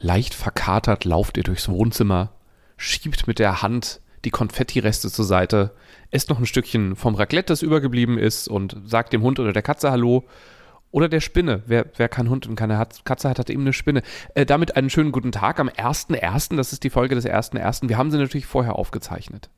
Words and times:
Leicht 0.00 0.34
verkatert 0.34 1.04
lauft 1.04 1.36
ihr 1.36 1.42
durchs 1.42 1.68
Wohnzimmer, 1.68 2.32
schiebt 2.78 3.26
mit 3.26 3.38
der 3.38 3.60
Hand 3.60 4.00
die 4.24 4.30
Konfettireste 4.30 5.10
zur 5.10 5.24
Seite, 5.24 5.74
esst 6.10 6.30
noch 6.30 6.38
ein 6.38 6.46
Stückchen 6.46 6.96
vom 6.96 7.14
Raclette, 7.14 7.52
das 7.52 7.62
übergeblieben 7.62 8.18
ist 8.18 8.48
und 8.48 8.76
sagt 8.84 9.12
dem 9.12 9.22
Hund 9.22 9.38
oder 9.38 9.52
der 9.52 9.62
Katze 9.62 9.90
Hallo. 9.90 10.26
Oder 10.92 11.08
der 11.08 11.20
Spinne. 11.20 11.62
Wer, 11.66 11.86
wer 11.98 12.08
keinen 12.08 12.30
Hund 12.30 12.48
und 12.48 12.56
keine 12.56 12.84
Katze 13.04 13.28
hat, 13.28 13.38
hat 13.38 13.48
eben 13.48 13.60
eine 13.60 13.72
Spinne. 13.72 14.02
Äh, 14.34 14.44
damit 14.44 14.74
einen 14.74 14.90
schönen 14.90 15.12
guten 15.12 15.30
Tag 15.30 15.60
am 15.60 15.68
1.1. 15.68 16.56
Das 16.56 16.72
ist 16.72 16.82
die 16.82 16.90
Folge 16.90 17.14
des 17.14 17.26
1.1. 17.26 17.88
Wir 17.88 17.96
haben 17.96 18.10
sie 18.10 18.18
natürlich 18.18 18.46
vorher 18.46 18.74
aufgezeichnet. 18.74 19.50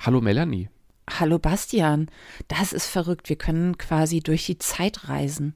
Hallo 0.00 0.20
Melanie. 0.20 0.68
Hallo 1.08 1.38
Bastian. 1.38 2.10
Das 2.48 2.72
ist 2.72 2.86
verrückt. 2.86 3.28
Wir 3.28 3.36
können 3.36 3.78
quasi 3.78 4.18
durch 4.18 4.44
die 4.46 4.58
Zeit 4.58 5.08
reisen. 5.08 5.54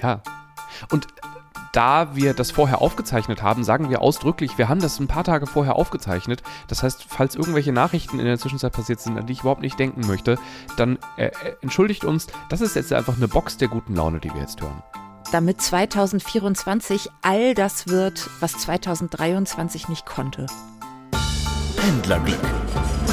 Ja. 0.00 0.22
Und 0.92 1.08
da 1.72 2.14
wir 2.14 2.34
das 2.34 2.50
vorher 2.50 2.82
aufgezeichnet 2.82 3.42
haben, 3.42 3.64
sagen 3.64 3.88
wir 3.90 4.02
ausdrücklich, 4.02 4.58
wir 4.58 4.68
haben 4.68 4.80
das 4.80 5.00
ein 5.00 5.08
paar 5.08 5.24
Tage 5.24 5.46
vorher 5.46 5.76
aufgezeichnet. 5.76 6.42
Das 6.68 6.82
heißt, 6.82 7.06
falls 7.08 7.34
irgendwelche 7.34 7.72
Nachrichten 7.72 8.18
in 8.18 8.26
der 8.26 8.38
Zwischenzeit 8.38 8.72
passiert 8.72 9.00
sind, 9.00 9.18
an 9.18 9.26
die 9.26 9.32
ich 9.32 9.40
überhaupt 9.40 9.62
nicht 9.62 9.78
denken 9.78 10.06
möchte, 10.06 10.38
dann 10.76 10.98
äh, 11.16 11.26
äh 11.26 11.32
entschuldigt 11.62 12.04
uns. 12.04 12.26
Das 12.50 12.60
ist 12.60 12.76
jetzt 12.76 12.92
einfach 12.92 13.16
eine 13.16 13.28
Box 13.28 13.56
der 13.56 13.68
guten 13.68 13.96
Laune, 13.96 14.20
die 14.20 14.32
wir 14.32 14.40
jetzt 14.40 14.60
hören. 14.60 14.82
Damit 15.32 15.62
2024 15.62 17.08
all 17.22 17.54
das 17.54 17.88
wird, 17.88 18.28
was 18.40 18.52
2023 18.58 19.88
nicht 19.88 20.04
konnte. 20.04 20.46
Pendlerglück 21.76 22.38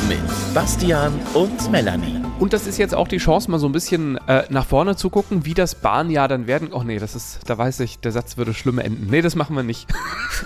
mit 0.09 0.53
Bastian 0.53 1.13
und 1.33 1.71
Melanie. 1.71 2.28
Und 2.39 2.53
das 2.53 2.67
ist 2.67 2.77
jetzt 2.77 2.95
auch 2.95 3.09
die 3.09 3.17
Chance, 3.17 3.51
mal 3.51 3.59
so 3.59 3.67
ein 3.67 3.73
bisschen 3.73 4.17
äh, 4.27 4.45
nach 4.49 4.65
vorne 4.65 4.95
zu 4.95 5.09
gucken, 5.09 5.43
wie 5.43 5.53
das 5.53 5.75
Bahnjahr 5.75 6.29
dann 6.29 6.47
werden. 6.47 6.71
Oh 6.71 6.83
nee, 6.83 6.97
das 6.97 7.13
ist, 7.13 7.41
da 7.49 7.57
weiß 7.57 7.81
ich, 7.81 7.99
der 7.99 8.13
Satz 8.13 8.37
würde 8.37 8.53
schlimm 8.53 8.79
enden. 8.79 9.07
Nee, 9.09 9.21
das 9.21 9.35
machen 9.35 9.57
wir 9.57 9.63
nicht. 9.63 9.87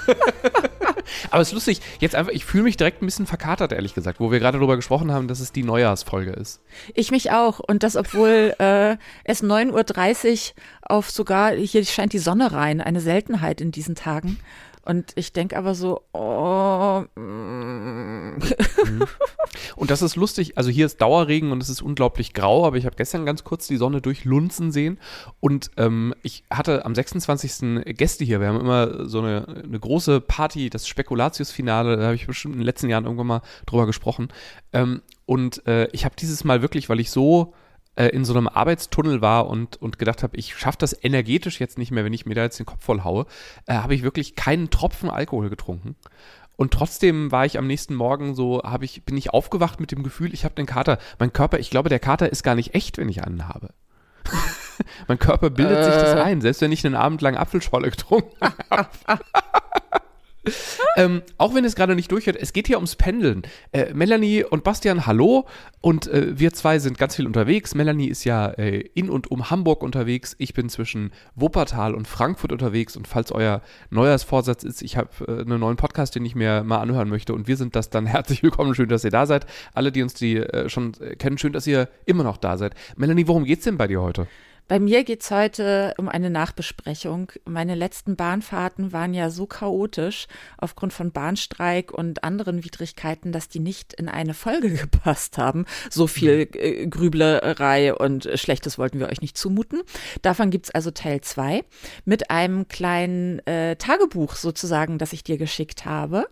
Aber 1.29 1.41
es 1.41 1.49
ist 1.49 1.53
lustig, 1.53 1.81
jetzt 1.99 2.16
einfach, 2.16 2.31
ich 2.31 2.45
fühle 2.45 2.63
mich 2.63 2.77
direkt 2.77 3.03
ein 3.03 3.05
bisschen 3.05 3.27
verkatert, 3.27 3.71
ehrlich 3.73 3.94
gesagt, 3.94 4.19
wo 4.19 4.31
wir 4.31 4.39
gerade 4.39 4.58
darüber 4.58 4.75
gesprochen 4.75 5.11
haben, 5.11 5.27
dass 5.27 5.39
es 5.39 5.52
die 5.52 5.61
Neujahrsfolge 5.61 6.31
ist. 6.31 6.61
Ich 6.95 7.11
mich 7.11 7.30
auch. 7.30 7.59
Und 7.59 7.83
das, 7.83 7.95
obwohl 7.95 8.55
äh, 8.58 8.97
es 9.23 9.44
9.30 9.44 10.31
Uhr 10.31 10.53
auf 10.81 11.11
sogar, 11.11 11.52
hier 11.52 11.86
scheint 11.86 12.14
die 12.14 12.19
Sonne 12.19 12.53
rein, 12.53 12.81
eine 12.81 13.02
Seltenheit 13.02 13.61
in 13.61 13.71
diesen 13.71 13.94
Tagen. 13.94 14.39
Und 14.86 15.14
ich 15.16 15.31
denke 15.31 15.58
aber 15.58 15.76
so, 15.76 16.02
oh. 16.12 17.03
Mm. 17.16 18.38
Und 19.76 19.92
das 19.92 20.02
ist 20.02 20.16
lustig. 20.16 20.58
Also 20.58 20.70
hier 20.70 20.86
ist 20.86 21.00
Dauerregen 21.00 21.52
und 21.52 21.64
es 21.64 21.70
ist 21.70 21.81
unglaublich 21.81 22.34
grau, 22.34 22.66
aber 22.66 22.78
ich 22.78 22.86
habe 22.86 22.95
gestern 22.95 23.26
ganz 23.26 23.44
kurz 23.44 23.67
die 23.67 23.78
Sonne 23.78 24.02
durchlunzen 24.02 24.72
sehen. 24.72 25.00
Und 25.39 25.72
ähm, 25.78 26.14
ich 26.22 26.44
hatte 26.52 26.86
am 26.86 26.95
26. 26.95 27.95
Gäste 27.98 28.26
hier. 28.26 28.42
Wir 28.42 28.48
haben 28.48 28.59
immer 28.59 29.08
so 29.08 29.20
eine, 29.20 29.64
eine 29.64 29.80
große 29.80 30.20
Party, 30.20 30.70
das 30.70 30.88
Spekulatius-Finale. 30.88 31.98
Da 31.98 32.04
habe 32.04 32.16
ich 32.16 32.28
bestimmt 32.28 32.56
in 32.56 32.59
den 32.59 32.66
letzten 32.66 32.89
Jahren 32.89 33.06
irgendwann 33.06 33.28
mal 33.28 33.42
drüber 33.66 33.86
gesprochen. 33.86 34.30
Ähm, 34.73 35.02
und 35.26 35.66
äh, 35.66 35.88
ich 35.94 36.04
habe 36.04 36.16
dieses 36.20 36.44
Mal 36.44 36.61
wirklich, 36.61 36.89
weil 36.89 37.00
ich 37.00 37.09
so 37.09 37.54
äh, 37.95 38.08
in 38.08 38.25
so 38.25 38.33
einem 38.33 38.47
Arbeitstunnel 38.47 39.22
war 39.22 39.47
und, 39.47 39.81
und 39.81 39.99
gedacht 39.99 40.23
habe, 40.23 40.38
ich 40.38 40.55
schaffe 40.55 40.77
das 40.80 40.97
energetisch 41.03 41.59
jetzt 41.59 41.77
nicht 41.77 41.91
mehr, 41.91 42.05
wenn 42.05 42.13
ich 42.13 42.25
mir 42.25 42.36
da 42.36 42.44
jetzt 42.44 42.59
den 42.59 42.66
Kopf 42.66 42.83
voll 42.83 43.03
haue, 43.03 43.25
äh, 43.67 43.75
habe 43.75 43.95
ich 43.95 44.03
wirklich 44.03 44.36
keinen 44.36 44.69
Tropfen 44.69 45.09
Alkohol 45.09 45.49
getrunken. 45.49 45.95
Und 46.55 46.71
trotzdem 46.71 47.31
war 47.31 47.45
ich 47.45 47.58
am 47.58 47.67
nächsten 47.67 47.95
Morgen 47.95 48.36
so, 48.36 48.61
habe 48.64 48.86
ich, 48.86 49.03
bin 49.03 49.17
ich 49.17 49.31
aufgewacht 49.31 49.80
mit 49.80 49.91
dem 49.91 50.03
Gefühl, 50.03 50.33
ich 50.33 50.45
habe 50.45 50.55
den 50.55 50.66
Kater. 50.66 50.99
Mein 51.19 51.33
Körper, 51.33 51.59
ich 51.59 51.69
glaube, 51.69 51.89
der 51.89 51.99
Kater 51.99 52.31
ist 52.31 52.44
gar 52.44 52.55
nicht 52.55 52.75
echt, 52.75 52.97
wenn 52.97 53.09
ich 53.09 53.23
einen 53.23 53.47
habe. 53.47 53.69
mein 55.08 55.19
Körper 55.19 55.49
bildet 55.49 55.80
äh. 55.80 55.83
sich 55.83 55.94
das 55.95 56.16
äh. 56.16 56.21
ein, 56.21 56.41
selbst 56.41 56.61
wenn 56.61 56.71
ich 56.71 56.86
einen 56.86 56.95
Abend 56.95 57.21
lang 57.21 57.36
Apfelschorle 57.36 57.89
getrunken 57.89 58.36
habe. 58.69 58.89
ähm, 60.97 61.22
auch 61.38 61.55
wenn 61.55 61.66
es 61.66 61.75
gerade 61.75 61.95
nicht 61.95 62.11
durchhört, 62.11 62.38
es 62.39 62.53
geht 62.53 62.67
hier 62.67 62.77
ums 62.77 62.95
Pendeln. 62.95 63.44
Äh, 63.72 63.94
Melanie 63.94 64.44
und 64.44 64.63
Bastian, 64.63 65.05
hallo. 65.05 65.45
Und 65.81 66.08
äh, 66.08 66.38
wir 66.38 66.53
zwei 66.53 66.80
sind 66.80 66.97
ganz 66.97 67.16
viel 67.16 67.25
unterwegs. 67.25 67.76
Melanie 67.76 68.08
ist 68.08 68.23
ja 68.26 68.48
äh, 68.48 68.80
in 68.93 69.09
und 69.09 69.31
um 69.31 69.49
Hamburg 69.49 69.83
unterwegs. 69.83 70.36
Ich 70.37 70.54
bin 70.54 70.70
zwischen 70.70 71.11
Wuppertal 71.36 71.93
und 71.93 72.08
Frankfurt 72.08 72.52
unterwegs. 72.52 72.98
Und 72.98 73.08
falls 73.08 73.31
euer 73.31 73.61
Neujahrsvorsatz 73.89 74.64
ist, 74.64 74.81
ich 74.81 74.98
habe 74.98 75.09
äh, 75.27 75.42
einen 75.42 75.59
neuen 75.59 75.77
Podcast, 75.77 76.15
den 76.15 76.26
ich 76.26 76.36
mir 76.36 76.64
mal 76.64 76.80
anhören 76.80 77.10
möchte. 77.10 77.33
Und 77.33 77.48
wir 77.48 77.58
sind 77.58 77.75
das 77.75 77.89
dann 77.89 78.05
herzlich 78.05 78.43
willkommen. 78.43 78.75
Schön, 78.75 78.89
dass 78.89 79.04
ihr 79.04 79.11
da 79.11 79.25
seid. 79.25 79.45
Alle, 79.73 79.92
die 79.92 80.04
uns 80.04 80.14
die 80.14 80.37
äh, 80.37 80.67
schon 80.70 80.93
äh, 80.99 81.15
kennen, 81.15 81.37
schön, 81.37 81.54
dass 81.54 81.67
ihr 81.67 81.87
immer 82.05 82.23
noch 82.23 82.37
da 82.37 82.58
seid. 82.58 82.75
Melanie, 82.98 83.27
worum 83.27 83.45
geht's 83.45 83.64
denn 83.64 83.77
bei 83.77 83.87
dir 83.87 84.02
heute? 84.02 84.27
Bei 84.69 84.79
mir 84.79 85.03
geht 85.03 85.21
es 85.21 85.29
heute 85.29 85.93
um 85.97 86.07
eine 86.07 86.29
Nachbesprechung. 86.29 87.31
Meine 87.43 87.75
letzten 87.75 88.15
Bahnfahrten 88.15 88.93
waren 88.93 89.13
ja 89.13 89.29
so 89.29 89.45
chaotisch 89.45 90.27
aufgrund 90.57 90.93
von 90.93 91.11
Bahnstreik 91.11 91.91
und 91.91 92.23
anderen 92.23 92.63
Widrigkeiten, 92.63 93.33
dass 93.33 93.49
die 93.49 93.59
nicht 93.59 93.93
in 93.93 94.07
eine 94.07 94.33
Folge 94.33 94.69
gepasst 94.73 95.37
haben. 95.37 95.65
So 95.89 96.07
viel 96.07 96.45
mhm. 96.45 96.51
äh, 96.53 96.87
Grüblerei 96.87 97.93
und 97.93 98.29
Schlechtes 98.35 98.77
wollten 98.77 98.99
wir 98.99 99.09
euch 99.09 99.19
nicht 99.19 99.37
zumuten. 99.37 99.81
Davon 100.21 100.49
gibt 100.49 100.67
es 100.67 100.71
also 100.71 100.91
Teil 100.91 101.19
2 101.19 101.65
mit 102.05 102.31
einem 102.31 102.69
kleinen 102.69 103.45
äh, 103.45 103.75
Tagebuch 103.75 104.35
sozusagen, 104.35 104.97
das 104.97 105.11
ich 105.11 105.25
dir 105.25 105.37
geschickt 105.37 105.83
habe. 105.83 106.25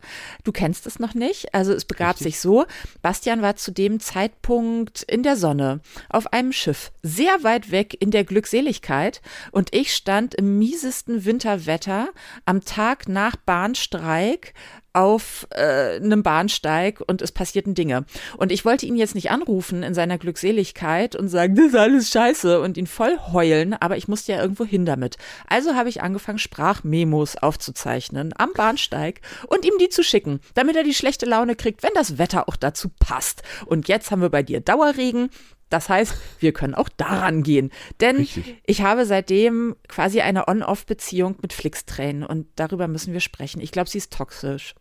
Du 0.45 0.53
kennst 0.53 0.87
es 0.87 0.99
noch 0.99 1.13
nicht. 1.13 1.53
Also 1.53 1.73
es 1.73 1.83
begab 1.83 2.15
Richtig. 2.15 2.35
sich 2.35 2.39
so, 2.39 2.65
Bastian 3.01 3.41
war 3.41 3.57
zu 3.57 3.71
dem 3.71 3.99
Zeitpunkt 3.99 5.03
in 5.03 5.21
der 5.21 5.35
Sonne 5.35 5.81
auf 6.09 6.31
einem 6.31 6.53
Schiff, 6.53 6.93
sehr 7.03 7.43
weit 7.43 7.71
weg 7.71 7.97
in 7.99 8.09
der 8.09 8.20
der 8.21 8.27
Glückseligkeit 8.27 9.19
und 9.51 9.73
ich 9.73 9.93
stand 9.93 10.35
im 10.35 10.59
miesesten 10.59 11.25
Winterwetter 11.25 12.09
am 12.45 12.63
Tag 12.63 13.09
nach 13.09 13.35
Bahnstreik 13.35 14.53
auf 14.93 15.47
äh, 15.51 15.95
einem 15.95 16.21
Bahnsteig 16.21 17.01
und 17.07 17.23
es 17.23 17.31
passierten 17.31 17.73
Dinge. 17.73 18.05
Und 18.37 18.51
ich 18.51 18.63
wollte 18.63 18.85
ihn 18.85 18.95
jetzt 18.95 19.15
nicht 19.15 19.31
anrufen 19.31 19.81
in 19.81 19.95
seiner 19.95 20.19
Glückseligkeit 20.19 21.15
und 21.15 21.29
sagen, 21.29 21.55
das 21.55 21.67
ist 21.67 21.75
alles 21.75 22.11
scheiße 22.11 22.61
und 22.61 22.77
ihn 22.77 22.85
voll 22.85 23.17
heulen, 23.31 23.73
aber 23.73 23.97
ich 23.97 24.07
musste 24.07 24.33
ja 24.33 24.41
irgendwo 24.41 24.65
hin 24.65 24.85
damit. 24.85 25.17
Also 25.47 25.73
habe 25.73 25.89
ich 25.89 26.03
angefangen, 26.03 26.37
Sprachmemos 26.39 27.37
aufzuzeichnen 27.37 28.33
am 28.37 28.51
Bahnsteig 28.53 29.21
und 29.47 29.65
ihm 29.65 29.73
die 29.79 29.89
zu 29.89 30.03
schicken, 30.03 30.41
damit 30.53 30.75
er 30.75 30.83
die 30.83 30.93
schlechte 30.93 31.25
Laune 31.25 31.55
kriegt, 31.55 31.81
wenn 31.81 31.93
das 31.95 32.19
Wetter 32.19 32.47
auch 32.47 32.55
dazu 32.55 32.89
passt. 32.99 33.41
Und 33.65 33.87
jetzt 33.87 34.11
haben 34.11 34.21
wir 34.21 34.29
bei 34.29 34.43
dir 34.43 34.59
Dauerregen, 34.59 35.29
das 35.71 35.89
heißt, 35.89 36.13
wir 36.39 36.51
können 36.51 36.75
auch 36.75 36.89
daran 36.89 37.43
gehen. 37.43 37.71
Denn 37.99 38.17
Richtig. 38.17 38.61
ich 38.65 38.81
habe 38.83 39.05
seitdem 39.05 39.75
quasi 39.87 40.21
eine 40.21 40.47
On-Off-Beziehung 40.47 41.37
mit 41.41 41.53
Flixtrain 41.53 42.23
und 42.23 42.47
darüber 42.55 42.87
müssen 42.87 43.13
wir 43.13 43.21
sprechen. 43.21 43.61
Ich 43.61 43.71
glaube, 43.71 43.89
sie 43.89 43.97
ist 43.97 44.13
toxisch. 44.13 44.75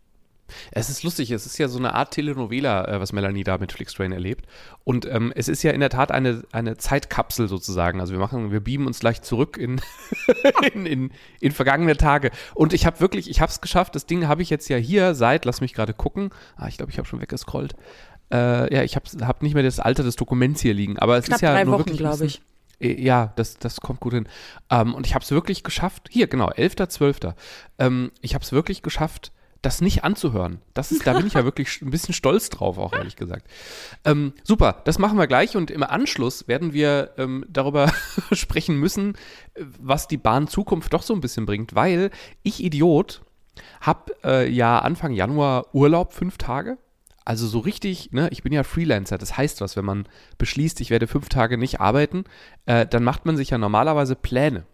Es 0.73 0.91
ist 0.91 1.05
lustig, 1.05 1.31
es 1.31 1.47
ist 1.47 1.59
ja 1.59 1.69
so 1.69 1.79
eine 1.79 1.95
Art 1.95 2.13
Telenovela, 2.13 2.89
äh, 2.89 3.01
was 3.01 3.13
Melanie 3.13 3.45
da 3.45 3.59
mit 3.59 3.71
Flixtrain 3.71 4.11
erlebt. 4.11 4.47
Und 4.83 5.07
ähm, 5.07 5.33
es 5.37 5.47
ist 5.47 5.63
ja 5.63 5.71
in 5.71 5.79
der 5.79 5.91
Tat 5.91 6.11
eine, 6.11 6.43
eine 6.51 6.77
Zeitkapsel 6.77 7.47
sozusagen. 7.47 8.01
Also 8.01 8.13
wir 8.13 8.19
machen, 8.19 8.51
wir 8.51 8.61
beamen 8.61 8.89
uns 8.89 8.99
gleich 8.99 9.23
zurück 9.23 9.57
in, 9.57 9.81
in, 10.75 10.87
in, 10.87 11.13
in, 11.41 11.53
vergangene 11.53 11.97
Tage. 11.97 12.33
Und 12.55 12.73
ich 12.73 12.85
habe 12.85 12.99
wirklich, 12.99 13.31
ich 13.31 13.41
habe 13.41 13.51
es 13.51 13.61
geschafft. 13.61 13.95
Das 13.95 14.07
Ding 14.07 14.27
habe 14.27 14.43
ich 14.43 14.51
jetzt 14.51 14.69
ja 14.69 14.77
hier 14.77 15.15
seit, 15.15 15.45
lass 15.45 15.61
mich 15.61 15.73
gerade 15.73 15.95
gucken. 15.95 16.31
Ah, 16.57 16.69
ich 16.69 16.77
glaube, 16.77 16.91
ich 16.91 16.99
habe 16.99 17.07
schon 17.07 17.21
weggescrollt. 17.21 17.77
Äh, 18.33 18.73
ja, 18.75 18.83
ich 18.83 18.97
habe 18.97 19.07
hab 19.27 19.43
nicht 19.43 19.55
mehr 19.55 19.63
das 19.63 19.81
Alter 19.81 20.03
des 20.03 20.17
Dokuments 20.17 20.61
hier 20.61 20.75
liegen, 20.75 20.99
aber 20.99 21.19
es 21.19 21.27
Knapp 21.27 21.37
ist 21.37 21.43
ja 21.43 21.53
drei 21.53 21.65
nur 21.65 21.81
Wochen, 21.81 21.97
glaube 21.97 22.27
ich. 22.27 22.41
Äh, 22.81 23.01
ja, 23.01 23.33
das, 23.37 23.59
das 23.59 23.81
kommt 23.81 24.01
gut 24.01 24.15
hin. 24.15 24.29
Ähm, 24.71 24.95
und 24.95 25.07
ich 25.07 25.15
habe 25.15 25.25
es 25.25 25.31
wirklich 25.31 25.63
geschafft, 25.63 26.09
hier, 26.11 26.27
genau, 26.27 26.49
11.12. 26.49 27.35
Ähm, 27.79 28.13
ich 28.21 28.35
habe 28.35 28.45
es 28.45 28.53
wirklich 28.53 28.83
geschafft, 28.83 29.33
das 29.63 29.83
nicht 29.83 30.05
anzuhören. 30.05 30.61
Das 30.73 30.91
ist, 30.91 31.07
da 31.07 31.13
bin 31.13 31.27
ich 31.27 31.35
ja 31.35 31.45
wirklich 31.45 31.83
ein 31.83 31.91
bisschen 31.91 32.15
stolz 32.15 32.49
drauf, 32.49 32.79
auch 32.79 32.93
ehrlich 32.93 33.17
gesagt. 33.17 33.47
Ähm, 34.05 34.33
super, 34.43 34.81
das 34.85 34.99
machen 34.99 35.19
wir 35.19 35.27
gleich 35.27 35.57
und 35.57 35.71
im 35.71 35.83
Anschluss 35.83 36.49
werden 36.49 36.73
wir 36.73 37.11
ähm, 37.19 37.45
darüber 37.49 37.93
sprechen 38.33 38.77
müssen, 38.77 39.17
was 39.79 40.09
die 40.09 40.17
Bahn 40.17 40.49
Zukunft 40.49 40.93
doch 40.93 41.03
so 41.03 41.15
ein 41.15 41.21
bisschen 41.21 41.47
bringt, 41.47 41.75
weil 41.75 42.11
ich 42.43 42.63
Idiot 42.63 43.21
habe 43.81 44.15
äh, 44.25 44.49
ja 44.51 44.79
Anfang 44.79 45.13
Januar 45.13 45.75
Urlaub, 45.75 46.15
fünf 46.15 46.39
Tage 46.39 46.79
also 47.25 47.47
so 47.47 47.59
richtig, 47.59 48.13
ne, 48.13 48.29
ich 48.31 48.43
bin 48.43 48.53
ja 48.53 48.63
Freelancer, 48.63 49.19
das 49.19 49.37
heißt 49.37 49.61
was, 49.61 49.77
wenn 49.77 49.85
man 49.85 50.07
beschließt, 50.39 50.81
ich 50.81 50.91
werde 50.91 51.07
fünf 51.07 51.29
Tage 51.29 51.59
nicht 51.59 51.81
arbeiten, 51.81 52.25
äh, 52.67 52.87
dann 52.87 53.05
macht 53.05 53.27
man 53.27 53.37
sich 53.37 53.51
ja 53.51 53.59
normalerweise 53.59 54.17
Pläne. 54.17 54.65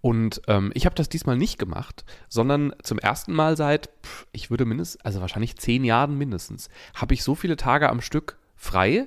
Und 0.00 0.40
ähm, 0.48 0.72
ich 0.74 0.86
habe 0.86 0.94
das 0.94 1.08
diesmal 1.08 1.36
nicht 1.36 1.58
gemacht, 1.58 2.04
sondern 2.28 2.72
zum 2.82 2.98
ersten 2.98 3.32
Mal 3.32 3.56
seit, 3.56 3.90
pff, 4.02 4.26
ich 4.32 4.50
würde 4.50 4.64
mindestens, 4.64 5.02
also 5.02 5.20
wahrscheinlich 5.20 5.56
zehn 5.56 5.84
Jahren 5.84 6.16
mindestens, 6.16 6.70
habe 6.94 7.14
ich 7.14 7.22
so 7.22 7.34
viele 7.34 7.56
Tage 7.56 7.88
am 7.90 8.00
Stück 8.00 8.38
frei 8.56 9.06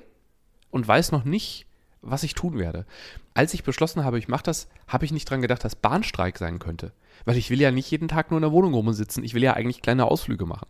und 0.70 0.86
weiß 0.86 1.10
noch 1.10 1.24
nicht, 1.24 1.66
was 2.02 2.22
ich 2.22 2.34
tun 2.34 2.58
werde. 2.58 2.86
Als 3.32 3.54
ich 3.54 3.64
beschlossen 3.64 4.04
habe, 4.04 4.18
ich 4.18 4.28
mache 4.28 4.44
das, 4.44 4.68
habe 4.86 5.04
ich 5.04 5.12
nicht 5.12 5.28
dran 5.28 5.40
gedacht, 5.40 5.64
dass 5.64 5.74
Bahnstreik 5.74 6.38
sein 6.38 6.58
könnte. 6.58 6.92
Weil 7.24 7.36
ich 7.36 7.50
will 7.50 7.60
ja 7.60 7.70
nicht 7.70 7.90
jeden 7.90 8.08
Tag 8.08 8.30
nur 8.30 8.38
in 8.38 8.42
der 8.42 8.52
Wohnung 8.52 8.74
rumsitzen, 8.74 9.24
ich 9.24 9.34
will 9.34 9.42
ja 9.42 9.54
eigentlich 9.54 9.82
kleine 9.82 10.04
Ausflüge 10.04 10.46
machen. 10.46 10.68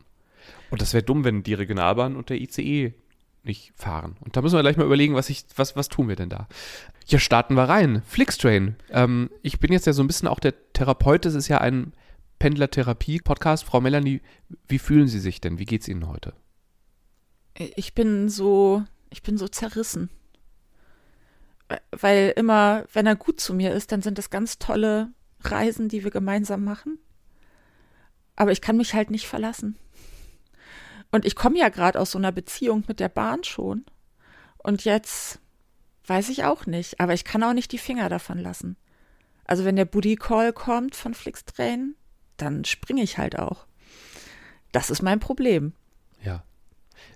Und 0.71 0.83
das 0.83 0.93
wäre 0.93 1.03
dumm, 1.03 1.25
wenn 1.25 1.43
die 1.43 1.55
Regionalbahn 1.55 2.17
und 2.17 2.31
der 2.31 2.41
ICE 2.41 2.95
nicht 3.45 3.73
fahren. 3.77 4.17
Und 4.21 4.37
da 4.37 4.43
müssen 4.43 4.57
wir 4.57 4.63
gleich 4.63 4.77
mal 4.77 4.87
überlegen, 4.87 5.15
was, 5.15 5.29
ich, 5.29 5.45
was, 5.57 5.77
was 5.77 5.89
tun 5.89 6.09
wir 6.09 6.17
denn 6.17 6.31
da? 6.31 6.49
Ja, 7.07 7.19
starten 7.19 7.55
wir 7.55 7.69
rein. 7.69 8.03
Flixtrain. 8.07 8.77
Ähm, 8.91 9.31
ich 9.43 9.61
bin 9.61 9.73
jetzt 9.73 9.87
ja 9.87 9.93
so 9.93 10.03
ein 10.03 10.07
bisschen 10.07 10.29
auch 10.29 10.41
der 10.41 10.55
Therapeut. 10.73 11.25
Das 11.25 11.35
ist 11.35 11.49
ja 11.49 11.59
ein 11.59 11.93
Pendlertherapie-Podcast. 12.39 13.65
Frau 13.65 13.81
Melanie, 13.81 14.23
wie 14.69 14.79
fühlen 14.79 15.09
Sie 15.09 15.21
sich 15.21 15.41
denn? 15.41 15.59
Wie 15.59 15.67
geht's 15.67 15.89
Ihnen 15.89 16.09
heute? 16.09 16.33
Ich 17.55 17.95
bin 17.95 18.29
so, 18.29 18.83
ich 19.11 19.23
bin 19.23 19.37
so 19.37 19.47
zerrissen. 19.47 20.11
Weil 21.93 22.33
immer, 22.37 22.85
wenn 22.93 23.07
er 23.07 23.17
gut 23.17 23.41
zu 23.41 23.55
mir 23.55 23.73
ist, 23.73 23.93
dann 23.93 24.03
sind 24.03 24.19
das 24.19 24.31
ganz 24.31 24.59
tolle 24.59 25.13
Reisen, 25.41 25.89
die 25.89 26.05
wir 26.05 26.11
gemeinsam 26.11 26.65
machen. 26.65 26.99
Aber 28.37 28.53
ich 28.53 28.61
kann 28.61 28.77
mich 28.77 28.95
halt 28.95 29.11
nicht 29.11 29.27
verlassen. 29.27 29.77
Und 31.15 31.25
ich 31.25 31.37
komme 31.37 31.61
ja 31.61 31.69
gerade 31.69 32.01
aus 32.01 32.11
so 32.11 32.19
einer 32.19 32.33
Beziehung 32.33 32.83
mit 32.89 32.99
der 32.99 33.09
Bahn 33.09 33.45
schon. 33.45 33.85
Und 34.59 34.85
jetzt 34.85 35.39
weiß 36.09 36.29
ich 36.29 36.43
auch 36.43 36.67
nicht, 36.67 36.99
aber 36.99 37.15
ich 37.15 37.23
kann 37.23 37.45
auch 37.45 37.53
nicht 37.53 37.71
die 37.71 37.79
Finger 37.79 38.09
davon 38.09 38.37
lassen. 38.37 38.77
Also 39.45 39.65
wenn 39.65 39.77
der 39.77 39.85
Booty 39.85 40.17
Call 40.17 40.53
kommt 40.53 40.97
von 40.97 41.15
Flixtrain, 41.15 41.95
dann 42.37 42.65
springe 42.65 43.05
ich 43.05 43.17
halt 43.17 43.39
auch. 43.39 43.65
Das 44.73 44.91
ist 44.91 45.03
mein 45.03 45.21
Problem. 45.21 45.73
Ja. 46.21 46.43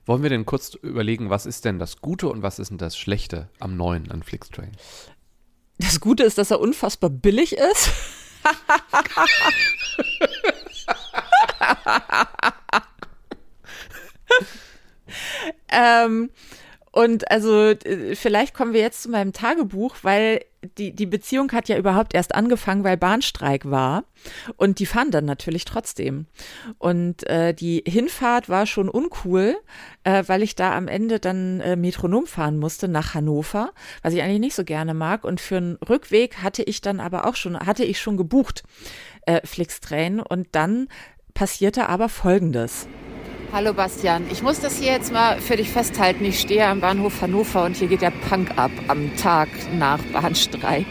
Wollen 0.06 0.22
wir 0.22 0.30
denn 0.30 0.46
kurz 0.46 0.74
überlegen, 0.74 1.28
was 1.28 1.44
ist 1.44 1.64
denn 1.64 1.80
das 1.80 2.00
Gute 2.00 2.28
und 2.28 2.40
was 2.40 2.60
ist 2.60 2.68
denn 2.68 2.78
das 2.78 2.96
Schlechte 2.96 3.48
am 3.58 3.76
neuen 3.76 4.12
an 4.12 4.22
Flixtrain? 4.22 4.70
Das 5.78 5.98
Gute 5.98 6.22
ist, 6.22 6.38
dass 6.38 6.52
er 6.52 6.60
unfassbar 6.60 7.10
billig 7.10 7.56
ist. 7.56 7.90
ähm, 15.70 16.30
und 16.90 17.30
also 17.30 17.70
äh, 17.70 18.14
vielleicht 18.14 18.54
kommen 18.54 18.72
wir 18.72 18.80
jetzt 18.80 19.02
zu 19.02 19.10
meinem 19.10 19.32
Tagebuch, 19.32 19.96
weil 20.02 20.40
die, 20.78 20.92
die 20.92 21.06
Beziehung 21.06 21.52
hat 21.52 21.68
ja 21.68 21.78
überhaupt 21.78 22.14
erst 22.14 22.34
angefangen, 22.34 22.82
weil 22.82 22.96
Bahnstreik 22.96 23.70
war. 23.70 24.04
Und 24.56 24.80
die 24.80 24.86
fahren 24.86 25.10
dann 25.10 25.24
natürlich 25.24 25.64
trotzdem. 25.64 26.26
Und 26.78 27.24
äh, 27.28 27.54
die 27.54 27.84
Hinfahrt 27.86 28.48
war 28.48 28.66
schon 28.66 28.88
uncool, 28.88 29.56
äh, 30.02 30.24
weil 30.26 30.42
ich 30.42 30.56
da 30.56 30.76
am 30.76 30.88
Ende 30.88 31.20
dann 31.20 31.60
äh, 31.60 31.76
Metronom 31.76 32.26
fahren 32.26 32.58
musste 32.58 32.88
nach 32.88 33.14
Hannover, 33.14 33.70
was 34.02 34.14
ich 34.14 34.22
eigentlich 34.22 34.40
nicht 34.40 34.56
so 34.56 34.64
gerne 34.64 34.94
mag. 34.94 35.24
Und 35.24 35.40
für 35.40 35.58
einen 35.58 35.76
Rückweg 35.88 36.38
hatte 36.42 36.62
ich 36.62 36.80
dann 36.80 36.98
aber 36.98 37.26
auch 37.26 37.36
schon, 37.36 37.58
hatte 37.58 37.84
ich 37.84 38.00
schon 38.00 38.16
gebucht, 38.16 38.64
äh, 39.26 39.46
Flixtrain. 39.46 40.18
Und 40.18 40.48
dann 40.52 40.88
passierte 41.34 41.88
aber 41.88 42.08
Folgendes. 42.08 42.88
Hallo 43.50 43.72
Bastian, 43.72 44.26
ich 44.30 44.42
muss 44.42 44.60
das 44.60 44.76
hier 44.78 44.92
jetzt 44.92 45.10
mal 45.10 45.40
für 45.40 45.56
dich 45.56 45.70
festhalten. 45.70 46.22
Ich 46.26 46.38
stehe 46.38 46.66
am 46.66 46.80
Bahnhof 46.80 47.22
Hannover 47.22 47.64
und 47.64 47.76
hier 47.76 47.88
geht 47.88 48.02
der 48.02 48.12
Punk 48.28 48.50
ab 48.58 48.70
am 48.88 49.16
Tag 49.16 49.48
nach 49.78 50.02
Bahnstreik. 50.12 50.84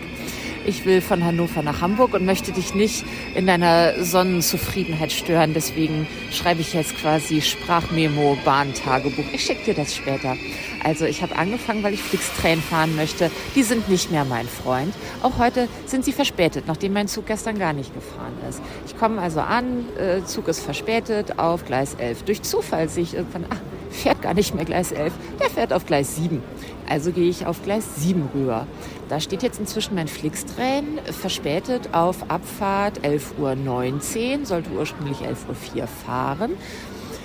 Ich 0.67 0.83
will 0.83 0.99
von 0.99 1.23
Hannover 1.23 1.63
nach 1.63 1.79
Hamburg 1.79 2.13
und 2.13 2.25
möchte 2.25 2.51
dich 2.51 2.75
nicht 2.75 3.05
in 3.35 3.47
deiner 3.47 4.03
Sonnenzufriedenheit 4.03 5.13
stören. 5.13 5.53
Deswegen 5.53 6.05
schreibe 6.29 6.59
ich 6.59 6.73
jetzt 6.73 6.97
quasi 6.97 7.39
Sprachmemo, 7.39 8.37
Bahntagebuch. 8.43 9.23
Ich 9.31 9.45
schicke 9.45 9.63
dir 9.63 9.75
das 9.75 9.95
später. 9.95 10.35
Also 10.83 11.05
ich 11.05 11.21
habe 11.21 11.37
angefangen, 11.37 11.83
weil 11.83 11.93
ich 11.93 12.03
Flixtrain 12.03 12.61
fahren 12.61 12.97
möchte. 12.97 13.31
Die 13.55 13.63
sind 13.63 13.87
nicht 13.87 14.11
mehr 14.11 14.25
mein 14.25 14.45
Freund. 14.45 14.93
Auch 15.23 15.37
heute 15.37 15.69
sind 15.85 16.03
sie 16.03 16.11
verspätet, 16.11 16.65
nachdem 16.67 16.91
mein 16.91 17.07
Zug 17.07 17.27
gestern 17.27 17.57
gar 17.57 17.71
nicht 17.71 17.93
gefahren 17.93 18.33
ist. 18.49 18.61
Ich 18.85 18.97
komme 18.97 19.21
also 19.21 19.39
an, 19.39 19.85
äh, 19.97 20.25
Zug 20.25 20.49
ist 20.49 20.59
verspätet 20.59 21.39
auf 21.39 21.63
Gleis 21.63 21.93
11. 21.93 22.23
Durch 22.23 22.41
Zufall 22.41 22.89
sehe 22.89 23.03
ich 23.03 23.13
irgendwann, 23.13 23.45
ah, 23.49 23.55
fährt 23.89 24.21
gar 24.21 24.33
nicht 24.33 24.55
mehr 24.55 24.65
Gleis 24.65 24.91
11, 24.91 25.13
der 25.39 25.49
fährt 25.49 25.73
auf 25.73 25.85
Gleis 25.85 26.15
7. 26.15 26.41
Also 26.89 27.11
gehe 27.11 27.29
ich 27.29 27.45
auf 27.45 27.63
Gleis 27.63 27.85
7 27.97 28.29
rüber. 28.33 28.65
Da 29.09 29.19
steht 29.19 29.43
jetzt 29.43 29.59
inzwischen 29.59 29.95
mein 29.95 30.07
Flixtrain, 30.07 30.99
verspätet 31.05 31.93
auf 31.93 32.29
Abfahrt 32.29 33.01
11.19 33.01 34.39
Uhr, 34.39 34.45
sollte 34.45 34.69
ursprünglich 34.71 35.19
11.04 35.19 35.81
Uhr 35.81 35.87
fahren. 35.87 36.51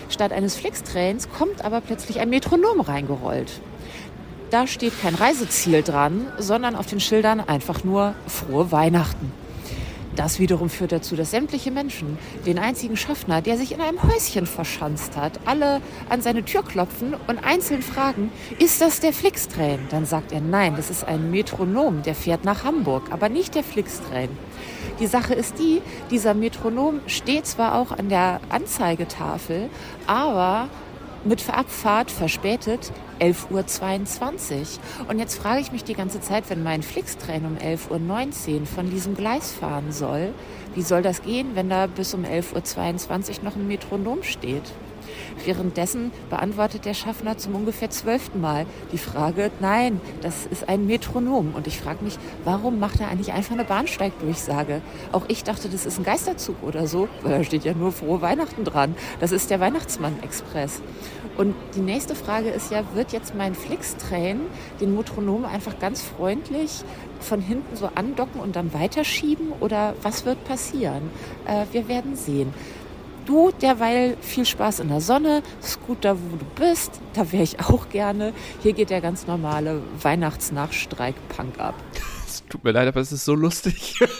Statt 0.09 0.33
eines 0.33 0.57
Flixtrains 0.57 1.29
kommt 1.31 1.65
aber 1.65 1.81
plötzlich 1.81 2.21
ein 2.21 2.31
Metronom 2.31 2.81
reingerollt. 2.81 3.61
Da 4.51 4.67
steht 4.67 5.01
kein 5.01 5.15
Reiseziel 5.15 5.83
dran, 5.83 6.27
sondern 6.39 6.77
auf 6.77 6.87
den 6.87 7.01
Schildern 7.01 7.41
einfach 7.41 7.85
nur 7.85 8.15
frohe 8.27 8.71
Weihnachten. 8.71 9.33
Das 10.17 10.39
wiederum 10.39 10.69
führt 10.69 10.93
dazu, 10.93 11.17
dass 11.17 11.31
sämtliche 11.31 11.71
Menschen 11.71 12.19
den 12.45 12.59
einzigen 12.59 12.97
Schaffner, 12.97 13.41
der 13.41 13.57
sich 13.57 13.73
in 13.73 13.81
einem 13.81 14.03
Häuschen 14.03 14.47
verschanzt 14.47 15.17
hat, 15.17 15.41
alle 15.47 15.81
an 16.11 16.21
seine 16.21 16.45
Tür 16.45 16.63
klopfen 16.63 17.15
und 17.27 17.43
einzeln 17.45 17.81
fragen, 17.81 18.31
ist 18.59 18.83
das 18.83 19.01
der 19.01 19.15
Flixtrain? 19.15 19.79
Dann 19.91 20.05
sagt 20.05 20.33
er, 20.33 20.41
nein, 20.41 20.75
das 20.77 20.91
ist 20.91 21.05
ein 21.05 21.31
Metronom, 21.31 22.03
der 22.03 22.15
fährt 22.15 22.45
nach 22.45 22.65
Hamburg, 22.65 23.05
aber 23.11 23.31
nicht 23.31 23.55
der 23.55 23.65
Flixtrain. 23.65 24.29
Die 25.01 25.07
Sache 25.07 25.33
ist 25.33 25.59
die, 25.59 25.81
dieser 26.11 26.35
Metronom 26.35 27.01
steht 27.07 27.47
zwar 27.47 27.75
auch 27.75 27.93
an 27.93 28.11
der 28.11 28.41
Anzeigetafel, 28.51 29.71
aber 30.07 30.69
mit 31.25 31.49
Abfahrt 31.49 32.11
verspätet 32.11 32.93
11.22 33.21 34.55
Uhr. 35.01 35.09
Und 35.09 35.19
jetzt 35.19 35.37
frage 35.37 35.61
ich 35.61 35.73
mich 35.73 35.85
die 35.85 35.95
ganze 35.95 36.21
Zeit, 36.21 36.51
wenn 36.51 36.63
mein 36.63 36.83
Flixtrain 36.83 37.45
um 37.45 37.57
11.19 37.57 38.61
Uhr 38.61 38.67
von 38.67 38.91
diesem 38.91 39.15
Gleis 39.15 39.53
fahren 39.53 39.93
soll, 39.93 40.35
wie 40.75 40.83
soll 40.83 41.03
das 41.03 41.23
gehen, 41.23 41.55
wenn 41.55 41.69
da 41.69 41.87
bis 41.87 42.15
um 42.15 42.25
11.22 42.25 43.39
Uhr 43.39 43.45
noch 43.45 43.57
ein 43.57 43.67
Metronom 43.67 44.23
steht? 44.23 44.73
Währenddessen 45.45 46.13
beantwortet 46.31 46.85
der 46.85 46.95
Schaffner 46.95 47.39
zum 47.39 47.55
ungefähr 47.55 47.91
zwölften 47.91 48.41
Mal 48.41 48.67
die 48.93 48.99
Frage, 48.99 49.51
nein, 49.61 50.01
das 50.21 50.47
ist 50.47 50.69
ein 50.69 50.87
Metronom. 50.87 51.55
Und 51.55 51.67
ich 51.67 51.79
frage 51.79 52.05
mich, 52.05 52.19
warum 52.45 52.79
macht 52.79 53.01
er 53.01 53.09
eigentlich 53.09 53.33
einfach 53.33 53.53
eine 53.53 53.65
Bahnsteigdurchsage? 53.65 54.83
Auch 55.13 55.25
ich 55.29 55.45
dachte, 55.45 55.69
das 55.69 55.87
ist 55.87 55.99
ein 55.99 56.05
Geisterzug 56.05 56.63
oder 56.63 56.87
so, 56.87 57.09
weil 57.23 57.39
da 57.39 57.45
steht 57.45 57.65
ja 57.65 57.75
nur 57.75 57.93
frohe 57.93 58.21
Weihnachten 58.21 58.65
dran. 58.65 58.95
Das 59.21 59.33
ist 59.33 59.51
der 59.51 59.61
Weihnachtsmann-Express. 59.61 60.83
Und 61.37 61.55
die 61.75 61.81
nächste 61.81 62.15
Frage 62.15 62.51
ist 62.51 62.71
ja, 62.71 62.83
wird 62.95 63.13
jetzt 63.13 63.35
mein 63.35 63.55
Flixtrain 63.55 64.41
den 64.81 64.95
Metronom 64.95 65.45
einfach 65.45 65.79
ganz 65.79 66.03
freundlich 66.03 66.85
von 67.21 67.41
hinten 67.41 67.77
so 67.77 67.89
andocken 67.95 68.41
und 68.41 68.57
dann 68.57 68.75
weiterschieben 68.75 69.53
oder 69.61 69.95
was 70.03 70.27
wird 70.27 70.45
passieren? 70.45 71.11
Äh, 71.47 71.67
wir 71.73 71.89
werden 71.89 72.17
sehen. 72.17 72.53
Du 73.27 73.53
derweil 73.53 74.17
viel 74.21 74.45
Spaß 74.45 74.81
in 74.81 74.89
der 74.89 75.01
Sonne, 75.01 75.43
ist 75.61 75.81
gut 75.87 75.99
da, 76.05 76.17
wo 76.17 76.37
du 76.37 76.45
bist, 76.57 77.01
da 77.15 77.31
wäre 77.31 77.45
ich 77.45 77.61
auch 77.61 77.89
gerne. 77.89 78.33
Hier 78.63 78.73
geht 78.73 78.91
der 78.91 79.01
ganz 79.01 79.27
normale 79.27 79.81
Weihnachtsnachstreik-Punk 80.01 81.59
ab. 81.59 81.75
Es 82.27 82.43
tut 82.49 82.65
mir 82.65 82.73
leid, 82.73 82.89
aber 82.89 83.01
es 83.01 83.13
ist 83.13 83.25
so 83.25 83.35
lustig. 83.35 84.01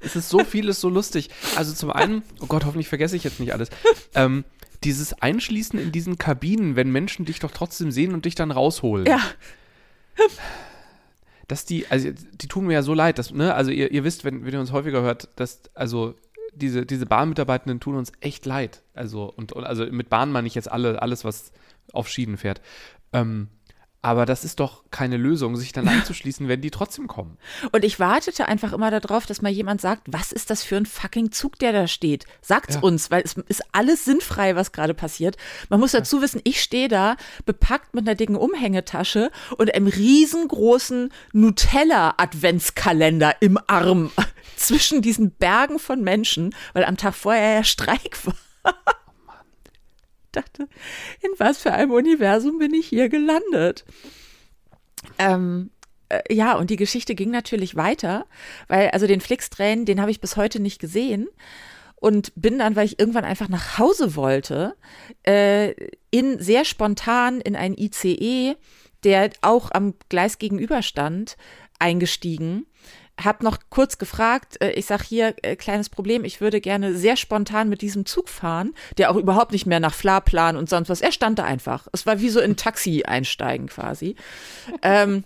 es 0.00 0.16
ist 0.16 0.28
so 0.28 0.44
vieles 0.44 0.80
so 0.80 0.90
lustig. 0.90 1.30
Also 1.56 1.72
zum 1.74 1.90
einen, 1.90 2.22
oh 2.40 2.46
Gott, 2.46 2.66
hoffentlich 2.66 2.88
vergesse 2.88 3.16
ich 3.16 3.24
jetzt 3.24 3.40
nicht 3.40 3.54
alles. 3.54 3.70
Ähm, 4.14 4.44
dieses 4.84 5.14
Einschließen 5.14 5.78
in 5.78 5.92
diesen 5.92 6.18
Kabinen, 6.18 6.76
wenn 6.76 6.90
Menschen 6.90 7.24
dich 7.24 7.40
doch 7.40 7.52
trotzdem 7.52 7.90
sehen 7.90 8.12
und 8.12 8.26
dich 8.26 8.34
dann 8.34 8.50
rausholen. 8.50 9.06
Ja. 9.06 9.20
Dass 11.48 11.64
die, 11.64 11.86
also 11.88 12.10
die 12.12 12.46
tun 12.46 12.66
mir 12.66 12.74
ja 12.74 12.82
so 12.82 12.94
leid, 12.94 13.18
dass, 13.18 13.32
ne, 13.32 13.54
also 13.54 13.70
ihr, 13.70 13.90
ihr 13.90 14.04
wisst, 14.04 14.24
wenn, 14.24 14.44
wenn 14.44 14.52
ihr 14.52 14.60
uns 14.60 14.72
häufiger 14.72 15.02
hört, 15.02 15.28
dass, 15.36 15.62
also 15.74 16.14
diese, 16.54 16.86
diese 16.86 17.06
Bahnmitarbeitenden 17.06 17.80
tun 17.80 17.96
uns 17.96 18.12
echt 18.20 18.46
leid. 18.46 18.82
Also, 18.94 19.32
und, 19.36 19.52
und 19.52 19.64
also 19.64 19.86
mit 19.86 20.08
Bahn 20.08 20.30
meine 20.30 20.46
ich 20.46 20.54
jetzt 20.54 20.70
alle, 20.70 21.00
alles, 21.02 21.24
was 21.24 21.52
auf 21.92 22.08
Schienen 22.08 22.36
fährt. 22.36 22.60
Ähm, 23.12 23.48
aber 24.08 24.24
das 24.24 24.42
ist 24.42 24.58
doch 24.58 24.84
keine 24.90 25.18
Lösung, 25.18 25.54
sich 25.56 25.72
dann 25.72 25.86
anzuschließen, 25.86 26.48
wenn 26.48 26.62
die 26.62 26.70
trotzdem 26.70 27.08
kommen. 27.08 27.36
Und 27.72 27.84
ich 27.84 28.00
wartete 28.00 28.48
einfach 28.48 28.72
immer 28.72 28.90
darauf, 28.90 29.26
dass 29.26 29.42
mal 29.42 29.50
jemand 29.52 29.82
sagt, 29.82 30.04
was 30.06 30.32
ist 30.32 30.48
das 30.48 30.62
für 30.62 30.76
ein 30.76 30.86
fucking 30.86 31.30
Zug, 31.30 31.58
der 31.58 31.72
da 31.72 31.86
steht? 31.86 32.24
Sagt's 32.40 32.76
Ja. 32.76 32.80
uns, 32.80 33.10
weil 33.10 33.22
es 33.22 33.34
ist 33.48 33.62
alles 33.72 34.06
sinnfrei, 34.06 34.56
was 34.56 34.72
gerade 34.72 34.94
passiert. 34.94 35.36
Man 35.68 35.78
muss 35.78 35.92
dazu 35.92 36.22
wissen, 36.22 36.40
ich 36.44 36.62
stehe 36.62 36.88
da 36.88 37.16
bepackt 37.44 37.94
mit 37.94 38.08
einer 38.08 38.14
dicken 38.14 38.36
Umhängetasche 38.36 39.30
und 39.58 39.74
einem 39.74 39.88
riesengroßen 39.88 41.12
Nutella-Adventskalender 41.32 43.36
im 43.40 43.58
Arm 43.66 44.10
zwischen 44.56 45.02
diesen 45.02 45.32
Bergen 45.32 45.78
von 45.78 46.02
Menschen, 46.02 46.54
weil 46.72 46.84
am 46.84 46.96
Tag 46.96 47.14
vorher 47.14 47.56
ja 47.56 47.64
Streik 47.64 48.18
war. 48.24 48.34
dachte, 50.38 50.68
in 51.20 51.30
was 51.38 51.58
für 51.58 51.72
einem 51.72 51.90
Universum 51.90 52.58
bin 52.58 52.74
ich 52.74 52.86
hier 52.86 53.08
gelandet? 53.08 53.84
Ähm, 55.18 55.70
äh, 56.08 56.22
ja, 56.32 56.54
und 56.54 56.70
die 56.70 56.76
Geschichte 56.76 57.14
ging 57.14 57.30
natürlich 57.30 57.76
weiter, 57.76 58.26
weil 58.68 58.88
also 58.90 59.06
den 59.06 59.20
Flixtrain, 59.20 59.84
den 59.84 60.00
habe 60.00 60.10
ich 60.10 60.20
bis 60.20 60.36
heute 60.36 60.60
nicht 60.60 60.80
gesehen 60.80 61.28
und 61.96 62.32
bin 62.36 62.58
dann, 62.58 62.76
weil 62.76 62.86
ich 62.86 62.98
irgendwann 62.98 63.24
einfach 63.24 63.48
nach 63.48 63.78
Hause 63.78 64.16
wollte, 64.16 64.76
äh, 65.24 65.74
in 66.10 66.40
sehr 66.40 66.64
spontan 66.64 67.40
in 67.40 67.56
ein 67.56 67.76
ICE, 67.76 68.56
der 69.04 69.30
auch 69.42 69.70
am 69.72 69.94
Gleis 70.08 70.38
gegenüber 70.38 70.82
stand, 70.82 71.36
eingestiegen. 71.78 72.66
Hab 73.22 73.42
noch 73.42 73.58
kurz 73.68 73.98
gefragt, 73.98 74.60
äh, 74.60 74.70
ich 74.70 74.86
sag 74.86 75.02
hier, 75.02 75.34
äh, 75.42 75.56
kleines 75.56 75.88
Problem, 75.88 76.24
ich 76.24 76.40
würde 76.40 76.60
gerne 76.60 76.94
sehr 76.94 77.16
spontan 77.16 77.68
mit 77.68 77.82
diesem 77.82 78.06
Zug 78.06 78.28
fahren, 78.28 78.74
der 78.96 79.10
auch 79.10 79.16
überhaupt 79.16 79.52
nicht 79.52 79.66
mehr 79.66 79.80
nach 79.80 79.94
Fahrplan 79.94 80.56
und 80.56 80.68
sonst 80.68 80.88
was. 80.88 81.00
Er 81.00 81.12
stand 81.12 81.38
da 81.38 81.44
einfach. 81.44 81.88
Es 81.92 82.06
war 82.06 82.20
wie 82.20 82.28
so 82.28 82.40
in 82.40 82.56
Taxi 82.56 83.02
einsteigen 83.04 83.66
quasi. 83.66 84.14
ähm, 84.82 85.24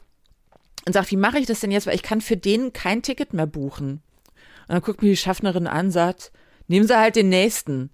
und 0.86 0.92
sagt, 0.94 1.10
wie 1.10 1.16
mache 1.16 1.38
ich 1.38 1.46
das 1.46 1.60
denn 1.60 1.70
jetzt? 1.70 1.86
Weil 1.86 1.94
ich 1.94 2.02
kann 2.02 2.20
für 2.20 2.36
den 2.36 2.72
kein 2.72 3.02
Ticket 3.02 3.34
mehr 3.34 3.46
buchen. 3.46 4.02
Und 4.62 4.68
dann 4.68 4.80
guckt 4.80 5.02
mir 5.02 5.10
die 5.10 5.16
Schaffnerin 5.16 5.66
an, 5.66 5.90
sagt, 5.90 6.32
nehmen 6.66 6.86
Sie 6.86 6.98
halt 6.98 7.14
den 7.14 7.28
nächsten. 7.28 7.90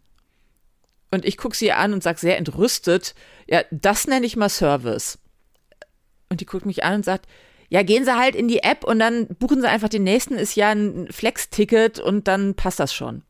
Und 1.11 1.25
ich 1.25 1.37
gucke 1.37 1.57
sie 1.57 1.73
an 1.73 1.93
und 1.93 2.03
sage 2.03 2.19
sehr 2.19 2.39
entrüstet, 2.39 3.15
ja, 3.47 3.63
das 3.71 4.07
nenne 4.07 4.27
ich 4.27 4.37
mal 4.37 4.49
Service. 4.49 5.19
Und 6.29 6.41
die 6.41 6.47
guckt 6.47 6.67
mich 6.67 6.85
an 6.85 6.97
und 6.97 7.05
sagt, 7.05 7.27
ja, 7.69 7.83
gehen 7.83 8.05
Sie 8.05 8.17
halt 8.17 8.35
in 8.35 8.49
die 8.49 8.63
App 8.63 8.85
und 8.85 8.99
dann 8.99 9.27
buchen 9.27 9.61
Sie 9.61 9.69
einfach 9.69 9.89
den 9.89 10.05
nächsten, 10.05 10.35
ist 10.35 10.57
ja 10.57 10.71
ein 10.71 11.09
Flex-Ticket 11.11 11.99
und 11.99 12.29
dann 12.29 12.55
passt 12.55 12.81
das 12.81 12.95
schon. 12.95 13.23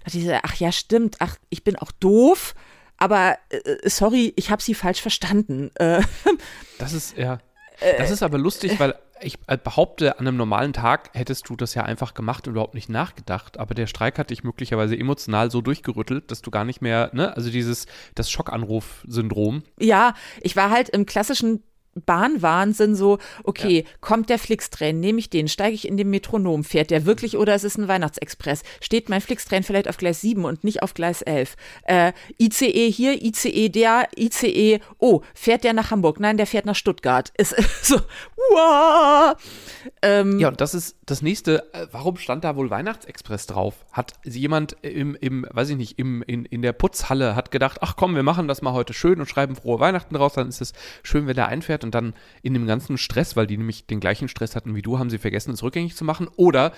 Da 0.00 0.04
dachte 0.06 0.18
ich, 0.18 0.24
so, 0.24 0.32
ach 0.42 0.54
ja, 0.56 0.72
stimmt, 0.72 1.16
ach, 1.20 1.36
ich 1.50 1.64
bin 1.64 1.76
auch 1.76 1.92
doof, 1.92 2.54
aber 2.96 3.38
äh, 3.50 3.88
sorry, 3.88 4.32
ich 4.36 4.50
habe 4.50 4.62
Sie 4.62 4.74
falsch 4.74 5.00
verstanden. 5.00 5.70
Äh, 5.76 6.02
Das 6.78 6.92
ist, 6.92 7.16
ja. 7.16 7.38
Das 7.98 8.10
ist 8.10 8.22
aber 8.22 8.38
lustig, 8.38 8.78
weil 8.80 8.94
ich 9.20 9.38
äh, 9.46 9.56
behaupte, 9.56 10.18
an 10.18 10.26
einem 10.26 10.36
normalen 10.36 10.72
Tag 10.72 11.10
hättest 11.14 11.48
du 11.48 11.56
das 11.56 11.74
ja 11.74 11.82
einfach 11.84 12.14
gemacht 12.14 12.46
und 12.46 12.54
überhaupt 12.54 12.74
nicht 12.74 12.88
nachgedacht. 12.88 13.58
Aber 13.58 13.74
der 13.74 13.86
Streik 13.86 14.18
hat 14.18 14.30
dich 14.30 14.44
möglicherweise 14.44 14.96
emotional 14.96 15.50
so 15.50 15.60
durchgerüttelt, 15.60 16.30
dass 16.30 16.42
du 16.42 16.50
gar 16.50 16.64
nicht 16.64 16.82
mehr, 16.82 17.10
ne, 17.12 17.34
also 17.36 17.50
dieses, 17.50 17.86
das 18.14 18.30
Schockanruf-Syndrom. 18.30 19.62
Ja, 19.78 20.14
ich 20.40 20.56
war 20.56 20.70
halt 20.70 20.88
im 20.88 21.06
klassischen 21.06 21.62
Bahnwahnsinn 22.02 22.94
so, 22.94 23.18
okay, 23.44 23.84
kommt 24.00 24.30
der 24.30 24.38
Flixtrain, 24.38 25.00
nehme 25.00 25.18
ich 25.18 25.30
den, 25.30 25.48
steige 25.48 25.74
ich 25.74 25.86
in 25.86 25.96
den 25.96 26.10
Metronom, 26.10 26.64
fährt 26.64 26.90
der 26.90 27.06
wirklich 27.06 27.36
oder 27.36 27.54
ist 27.54 27.64
es 27.64 27.76
ein 27.76 27.88
Weihnachtsexpress? 27.88 28.62
Steht 28.80 29.08
mein 29.08 29.20
Flixtrain 29.20 29.62
vielleicht 29.62 29.88
auf 29.88 29.96
Gleis 29.96 30.20
7 30.20 30.44
und 30.44 30.64
nicht 30.64 30.82
auf 30.82 30.94
Gleis 30.94 31.22
11? 31.22 31.56
Äh, 31.84 32.12
ICE 32.40 32.90
hier, 32.90 33.22
ICE 33.22 33.68
der, 33.68 34.08
ICE, 34.16 34.80
oh, 34.98 35.22
fährt 35.34 35.64
der 35.64 35.72
nach 35.72 35.90
Hamburg? 35.90 36.20
Nein, 36.20 36.36
der 36.36 36.46
fährt 36.46 36.66
nach 36.66 36.76
Stuttgart. 36.76 37.32
Ist 37.36 37.54
so, 37.82 37.96
wow. 38.50 39.36
Ähm, 40.02 40.38
Ja, 40.38 40.48
und 40.48 40.60
das 40.60 40.74
ist 40.74 40.96
das 41.06 41.22
nächste. 41.22 41.72
Äh, 41.72 41.86
warum 41.92 42.16
stand 42.16 42.44
da 42.44 42.56
wohl 42.56 42.70
Weihnachtsexpress 42.70 43.46
drauf? 43.46 43.74
Hat 43.92 44.14
jemand 44.24 44.76
im, 44.82 45.14
im 45.14 45.46
weiß 45.50 45.70
ich 45.70 45.76
nicht, 45.76 45.98
im, 45.98 46.22
in, 46.22 46.44
in 46.44 46.62
der 46.62 46.72
Putzhalle 46.72 47.34
hat 47.34 47.50
gedacht, 47.50 47.78
ach 47.80 47.96
komm, 47.96 48.14
wir 48.14 48.22
machen 48.22 48.48
das 48.48 48.62
mal 48.62 48.72
heute 48.72 48.92
schön 48.92 49.20
und 49.20 49.26
schreiben 49.26 49.56
frohe 49.56 49.80
Weihnachten 49.80 50.14
draus, 50.14 50.34
dann 50.34 50.48
ist 50.48 50.60
es 50.60 50.72
schön, 51.02 51.26
wenn 51.26 51.36
der 51.36 51.48
einfährt 51.48 51.84
und 51.88 51.94
dann 51.94 52.14
in 52.42 52.52
dem 52.52 52.66
ganzen 52.66 52.98
Stress, 52.98 53.34
weil 53.34 53.46
die 53.46 53.56
nämlich 53.56 53.86
den 53.86 53.98
gleichen 54.00 54.28
Stress 54.28 54.54
hatten 54.54 54.74
wie 54.74 54.82
du, 54.82 54.98
haben 54.98 55.08
sie 55.08 55.16
vergessen, 55.18 55.52
es 55.52 55.62
rückgängig 55.62 55.96
zu 55.96 56.04
machen. 56.04 56.28
Oder 56.36 56.72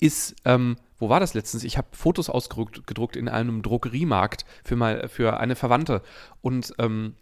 ist, 0.00 0.34
ähm, 0.46 0.76
wo 0.98 1.08
war 1.10 1.20
das 1.20 1.34
letztens? 1.34 1.62
Ich 1.62 1.76
habe 1.76 1.88
Fotos 1.92 2.30
ausgedruckt 2.30 2.86
gedruckt 2.86 3.16
in 3.16 3.28
einem 3.28 3.62
Drogeriemarkt 3.62 4.44
für 4.64 4.76
mal 4.76 5.08
für 5.08 5.38
eine 5.38 5.56
Verwandte 5.56 6.02
und 6.40 6.72
ähm, 6.78 7.14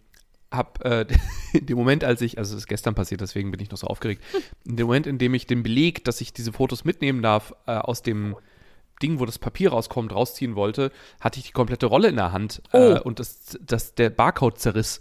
habe 0.53 0.85
äh, 0.85 1.07
in 1.59 1.67
dem 1.67 1.77
Moment, 1.77 2.05
als 2.05 2.21
ich, 2.21 2.39
also 2.39 2.55
es 2.55 2.63
ist 2.63 2.67
gestern 2.69 2.95
passiert, 2.95 3.21
deswegen 3.21 3.51
bin 3.51 3.61
ich 3.61 3.71
noch 3.71 3.79
so 3.79 3.89
aufgeregt, 3.89 4.23
in 4.65 4.77
dem 4.77 4.87
Moment, 4.87 5.07
in 5.09 5.19
dem 5.19 5.35
ich 5.35 5.47
den 5.47 5.63
Beleg, 5.65 6.05
dass 6.05 6.21
ich 6.21 6.33
diese 6.33 6.53
Fotos 6.53 6.85
mitnehmen 6.85 7.23
darf, 7.23 7.53
äh, 7.67 7.73
aus 7.73 8.03
dem 8.03 8.37
Ding, 9.03 9.19
wo 9.19 9.27
das 9.27 9.39
Papier 9.39 9.71
rauskommt, 9.71 10.13
rausziehen 10.13 10.55
wollte, 10.55 10.93
hatte 11.21 11.41
ich 11.41 11.47
die 11.47 11.53
komplette 11.53 11.87
Rolle 11.87 12.09
in 12.09 12.17
der 12.17 12.31
Hand 12.33 12.63
äh, 12.73 12.95
Oh. 12.95 13.01
und 13.03 13.19
das, 13.19 13.59
das, 13.61 13.95
der 13.95 14.11
Barcode 14.11 14.59
zerriss. 14.59 15.01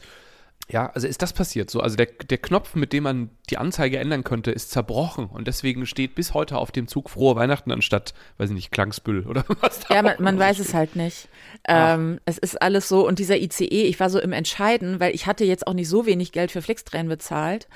Ja, 0.70 0.89
also 0.91 1.08
ist 1.08 1.22
das 1.22 1.34
passiert 1.34 1.70
so. 1.70 1.82
Also 1.82 1.98
der, 1.98 2.05
der 2.05 2.38
Knopf, 2.38 2.75
mit 2.75 2.93
dem 2.93 3.03
man 3.03 3.29
die 3.50 3.58
Anzeige 3.58 4.00
ändern 4.00 4.24
könnte, 4.24 4.51
ist 4.51 4.72
zerbrochen 4.72 5.25
und 5.25 5.48
deswegen 5.48 5.86
steht 5.86 6.15
bis 6.15 6.34
heute 6.34 6.58
auf 6.58 6.72
dem 6.72 6.88
Zug 6.88 7.10
frohe 7.10 7.36
Weihnachten 7.36 7.72
anstatt, 7.72 8.13
weiß 8.38 8.50
ich 8.50 8.55
nicht, 8.55 8.72
Klangsbüll 8.72 9.27
oder 9.27 9.43
was 9.62 9.82
da 9.82 9.96
Ja, 9.96 10.01
man, 10.01 10.15
man 10.20 10.39
weiß 10.39 10.55
steht. 10.55 10.67
es 10.67 10.74
halt 10.74 10.96
nicht. 10.96 11.27
Ähm, 11.67 12.20
es 12.25 12.38
ist 12.38 12.62
alles 12.62 12.88
so. 12.88 13.05
Und 13.05 13.20
dieser 13.20 13.38
ICE, 13.38 13.84
ich 13.84 14.00
war 14.00 14.10
so 14.10 14.20
im 14.20 14.32
Entscheiden, 14.32 15.00
weil 15.00 15.13
ich 15.13 15.27
hatte 15.27 15.43
jetzt 15.43 15.67
auch 15.67 15.74
nicht 15.74 15.89
so 15.89 16.05
wenig 16.05 16.32
Geld 16.32 16.51
für 16.51 16.62
Flixtrain 16.62 17.10
bezahlt. 17.10 17.67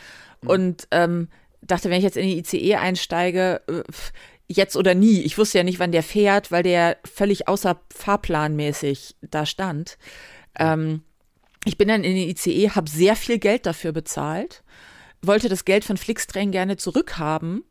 Und 0.45 0.87
ähm, 0.91 1.27
dachte, 1.61 1.89
wenn 1.89 1.97
ich 1.97 2.03
jetzt 2.03 2.17
in 2.17 2.23
die 2.27 2.39
ICE 2.39 2.75
einsteige, 2.75 3.61
äh, 3.67 3.83
pf, 3.91 4.13
jetzt 4.47 4.77
oder 4.77 4.95
nie. 4.95 5.21
Ich 5.21 5.37
wusste 5.37 5.57
ja 5.57 5.63
nicht, 5.65 5.79
wann 5.79 5.91
der 5.91 6.03
fährt, 6.03 6.51
weil 6.51 6.63
der 6.63 6.97
völlig 7.03 7.47
außer 7.49 7.81
fahrplanmäßig 7.93 9.17
da 9.21 9.45
stand. 9.45 9.97
Ähm, 10.57 11.01
ich 11.67 11.77
bin 11.77 11.87
dann 11.87 12.03
in 12.03 12.15
den 12.15 12.29
ICE, 12.29 12.71
habe 12.71 12.89
sehr 12.89 13.15
viel 13.15 13.39
Geld 13.39 13.65
dafür 13.65 13.91
bezahlt, 13.91 14.63
wollte 15.21 15.49
das 15.49 15.65
Geld 15.65 15.83
von 15.85 15.97
Flixtrain 15.97 16.51
gerne 16.51 16.77
zurückhaben. 16.77 17.63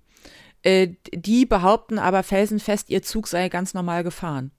Äh, 0.62 0.94
die 1.14 1.46
behaupten 1.46 1.98
aber 1.98 2.22
felsenfest, 2.22 2.90
ihr 2.90 3.02
Zug 3.02 3.28
sei 3.28 3.48
ganz 3.48 3.74
normal 3.74 4.02
gefahren. 4.04 4.50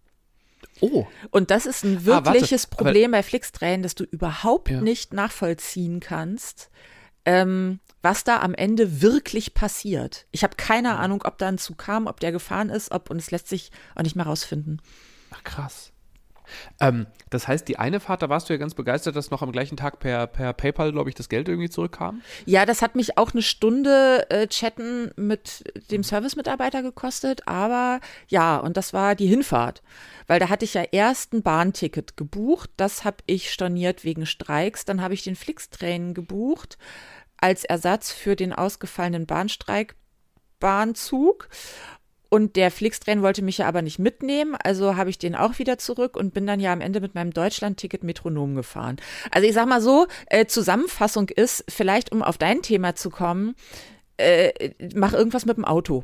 Oh, 0.80 1.06
Und 1.32 1.50
das 1.52 1.66
ist 1.66 1.84
ein 1.84 1.98
Ah, 1.98 2.06
warte, 2.06 2.34
wirkliches 2.34 2.68
Problem 2.68 3.12
bei 3.12 3.24
Flixtrain, 3.24 3.82
dass 3.84 3.96
du 3.96 4.04
überhaupt 4.04 4.70
Ja. 4.70 4.82
nicht 4.82 5.12
nachvollziehen 5.14 6.00
kannst, 6.00 6.70
ähm, 7.26 7.80
was 8.02 8.24
da 8.24 8.40
am 8.42 8.54
Ende 8.54 9.02
wirklich 9.02 9.54
passiert. 9.54 10.28
Ich 10.32 10.44
habe 10.44 10.56
keine. 10.56 10.98
Ahnung, 10.98 11.24
ob 11.26 11.38
da 11.40 11.48
ein 11.48 11.58
Zug 11.58 11.78
kam, 11.80 12.08
ob 12.08 12.20
der 12.20 12.32
gefahren 12.32 12.70
ist, 12.70 12.92
ob 12.92 13.10
und 13.10 13.18
es 13.18 13.32
lässt 13.32 13.48
sich 13.50 13.72
auch 13.96 14.04
nicht 14.04 14.16
mehr 14.16 14.26
rausfinden. 14.26 14.82
Ach, 15.32 15.44
krass. 15.44 15.92
Ähm, 16.80 17.08
das 17.30 17.48
heißt, 17.48 17.68
die 17.68 17.80
eine 17.80 18.00
Fahrt, 18.00 18.22
da 18.22 18.30
warst 18.30 18.50
du 18.50 18.54
ja 18.54 18.58
ganz 18.58 18.74
begeistert, 18.74 19.16
dass 19.16 19.32
noch 19.32 19.42
am 19.42 19.52
gleichen 19.52 19.78
Tag 19.78 20.00
per, 20.00 20.28
per 20.28 20.54
PayPal, 20.54 20.92
glaube 20.92 21.10
ich, 21.10 21.16
das 21.16 21.30
Geld 21.30 21.50
irgendwie 21.50 21.70
zurückkam. 21.70 22.22
Ja, 22.46 22.66
das 22.66 22.82
hat 22.82 22.96
mich 22.96 23.18
auch 23.18 23.34
eine 23.34 23.42
Stunde 23.42 24.30
äh, 24.30 24.48
chatten 24.48 25.12
mit 25.16 25.64
dem 25.92 26.04
Servicemitarbeiter 26.04 26.82
gekostet, 26.82 27.48
aber 27.48 28.00
ja, 28.28 28.58
und 28.58 28.78
das 28.78 28.94
war 28.94 29.16
die 29.16 29.28
Hinfahrt. 29.28 29.82
Weil 30.28 30.40
da 30.40 30.50
hatte 30.50 30.66
ich 30.66 30.74
ja 30.74 30.84
erst 30.92 31.34
ein 31.34 31.42
Bahnticket 31.42 32.18
gebucht, 32.18 32.70
das 32.78 33.06
habe 33.06 33.18
ich 33.26 33.52
storniert 33.52 34.04
wegen 34.04 34.26
Streiks, 34.26 34.86
dann 34.86 35.02
habe 35.02 35.14
ich 35.14 35.24
den 35.24 35.36
Flixtrain 35.36 36.14
gebucht 36.14 36.78
als 37.38 37.64
Ersatz 37.64 38.12
für 38.12 38.36
den 38.36 38.52
ausgefallenen 38.52 39.26
Bahnstreik 39.26 39.96
Bahnzug. 40.60 41.50
Und 42.30 42.56
der 42.56 42.72
Flixtrain 42.72 43.22
wollte 43.22 43.42
mich 43.42 43.60
ja 43.60 43.68
aber 43.68 43.82
nicht 43.82 44.00
mitnehmen, 44.00 44.56
also 44.64 44.96
habe 44.96 45.10
ich 45.10 45.18
den 45.18 45.36
auch 45.36 45.60
wieder 45.60 45.78
zurück 45.78 46.18
und 46.18 46.34
bin 46.34 46.46
dann 46.46 46.60
ja 46.60 46.74
am 46.74 46.82
Ende 46.82 47.00
mit 47.00 47.16
meinem 47.16 47.32
Deutschland-Ticket 47.32 48.04
Metronom 48.04 48.56
gefahren. 48.56 48.98
Also 49.32 49.48
ich 49.48 49.54
sag 49.54 49.68
mal 49.68 49.82
so, 49.82 50.08
äh, 50.28 50.46
Zusammenfassung 50.46 51.30
ist, 51.30 51.64
vielleicht 51.70 52.12
um 52.12 52.22
auf 52.22 52.38
dein 52.38 52.62
Thema 52.62 52.96
zu 52.96 53.10
kommen, 53.10 53.56
äh, 54.18 54.72
mach 54.96 55.14
irgendwas 55.14 55.46
mit 55.46 55.58
dem 55.58 55.66
Auto. 55.66 56.04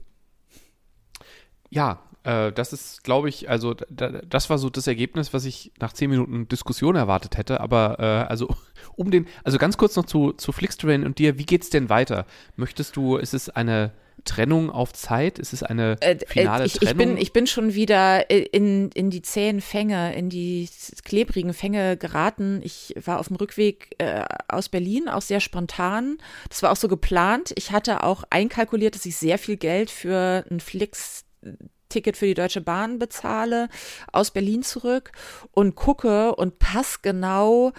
Ja, 1.69 2.03
äh, 2.23 2.51
das 2.51 2.73
ist, 2.73 3.03
glaube 3.03 3.29
ich, 3.29 3.49
also 3.49 3.73
da, 3.89 4.09
das 4.09 4.49
war 4.49 4.57
so 4.57 4.69
das 4.69 4.87
Ergebnis, 4.87 5.33
was 5.33 5.45
ich 5.45 5.71
nach 5.79 5.93
zehn 5.93 6.09
Minuten 6.09 6.47
Diskussion 6.47 6.95
erwartet 6.95 7.37
hätte. 7.37 7.59
Aber 7.59 7.99
äh, 7.99 8.29
also 8.29 8.47
um 8.95 9.11
den, 9.11 9.27
also 9.43 9.57
ganz 9.57 9.77
kurz 9.77 9.95
noch 9.95 10.05
zu, 10.05 10.31
zu 10.33 10.51
Flixtrain 10.51 11.05
und 11.05 11.19
dir, 11.19 11.37
wie 11.37 11.45
geht's 11.45 11.69
denn 11.69 11.89
weiter? 11.89 12.25
Möchtest 12.55 12.95
du, 12.95 13.17
ist 13.17 13.33
es 13.33 13.49
eine 13.49 13.91
Trennung 14.25 14.69
auf 14.69 14.93
Zeit? 14.93 15.39
Ist 15.39 15.53
es 15.53 15.63
eine 15.63 15.97
Äh, 16.01 16.17
finale 16.25 16.63
äh, 16.63 16.67
ich, 16.67 16.75
ich, 16.75 16.79
Trennung? 16.89 16.97
bin, 16.97 17.17
ich 17.17 17.33
bin 17.33 17.47
schon 17.47 17.73
wieder 17.73 18.29
äh, 18.31 18.39
in, 18.39 18.89
in 18.91 19.09
die 19.09 19.21
zähen 19.21 19.61
Fänge, 19.61 20.15
in 20.15 20.29
die 20.29 20.69
klebrigen 21.03 21.53
Fänge 21.53 21.97
geraten. 21.97 22.61
Ich 22.63 22.95
war 23.03 23.19
auf 23.19 23.27
dem 23.27 23.35
Rückweg 23.35 23.95
äh, 23.97 24.23
aus 24.47 24.69
Berlin, 24.69 25.09
auch 25.09 25.21
sehr 25.21 25.39
spontan. 25.39 26.17
Das 26.49 26.63
war 26.63 26.71
auch 26.71 26.77
so 26.77 26.87
geplant. 26.87 27.53
Ich 27.55 27.71
hatte 27.71 28.03
auch 28.03 28.23
einkalkuliert, 28.29 28.95
dass 28.95 29.05
ich 29.05 29.17
sehr 29.17 29.37
viel 29.37 29.57
Geld 29.57 29.89
für 29.89 30.45
ein 30.49 30.59
Flix-Ticket 30.59 32.17
für 32.17 32.25
die 32.25 32.33
Deutsche 32.33 32.61
Bahn 32.61 32.99
bezahle, 32.99 33.69
aus 34.11 34.31
Berlin 34.31 34.63
zurück 34.63 35.11
und 35.51 35.75
gucke 35.75 36.35
und 36.35 36.59
passgenau 36.59 37.73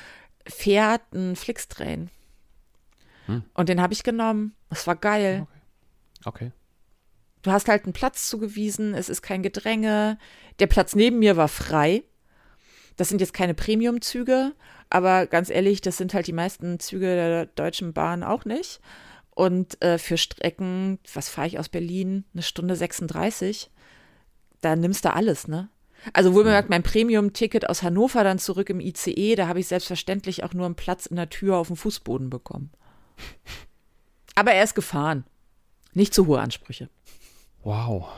fährt 0.46 1.02
ein 1.14 1.36
Flixtrain. 1.36 2.10
Hm. 3.26 3.44
Und 3.54 3.68
den 3.68 3.80
habe 3.80 3.94
ich 3.94 4.02
genommen. 4.02 4.54
Das 4.68 4.86
war 4.86 4.96
geil. 4.96 5.46
Okay. 6.25 6.52
Du 7.43 7.52
hast 7.52 7.69
halt 7.69 7.85
einen 7.85 7.93
Platz 7.93 8.28
zugewiesen, 8.28 8.95
es 8.95 9.09
ist 9.09 9.21
kein 9.21 9.43
Gedränge. 9.43 10.19
Der 10.61 10.66
Platz 10.66 10.95
neben 10.95 11.19
mir 11.19 11.37
war 11.37 11.49
frei. 11.49 12.02
Das 12.97 13.09
sind 13.09 13.21
jetzt 13.21 13.35
keine 13.35 13.54
Premium-Züge, 13.54 14.52
aber 14.88 15.26
ganz 15.26 15.50
ehrlich, 15.50 15.81
das 15.81 15.97
sind 15.97 16.14
halt 16.14 16.26
die 16.26 16.33
meisten 16.33 16.78
Züge 16.78 17.07
der 17.07 17.47
Deutschen 17.47 17.93
Bahn 17.93 18.23
auch 18.23 18.45
nicht. 18.45 18.81
Und 19.31 19.83
äh, 19.83 19.99
für 19.99 20.16
Strecken, 20.16 21.00
was 21.12 21.28
fahre 21.28 21.49
ich 21.49 21.59
aus 21.59 21.69
Berlin? 21.69 22.25
Eine 22.33 22.43
Stunde 22.43 22.76
36. 22.76 23.71
Da 24.61 24.76
nimmst 24.76 25.04
du 25.04 25.12
alles, 25.12 25.49
ne? 25.49 25.69
Also 26.12 26.35
wohl 26.35 26.45
bemerkt, 26.45 26.71
mein 26.71 26.83
Premium-Ticket 26.83 27.69
aus 27.69 27.83
Hannover 27.83 28.25
dann 28.25 28.38
zurück 28.38 28.71
im 28.71 28.81
ICE, 28.81 29.37
da 29.37 29.49
habe 29.49 29.61
ich 29.61 29.69
selbstverständlich 29.69 30.45
auch 30.45 30.52
nur 30.52 30.66
einen 30.66 30.75
Platz 30.75 31.07
in 31.07 31.16
der 31.16 31.31
Tür 31.31 31.57
auf 31.57 31.69
dem 31.69 31.76
Fußboden 31.76 32.31
bekommen. 32.31 32.71
Aber 34.35 34.52
er 34.52 34.64
ist 34.64 34.75
gefahren. 34.75 35.25
Nicht 35.94 36.12
zu 36.14 36.26
hohe 36.26 36.40
Ansprüche. 36.40 36.88
Wow. 37.62 38.08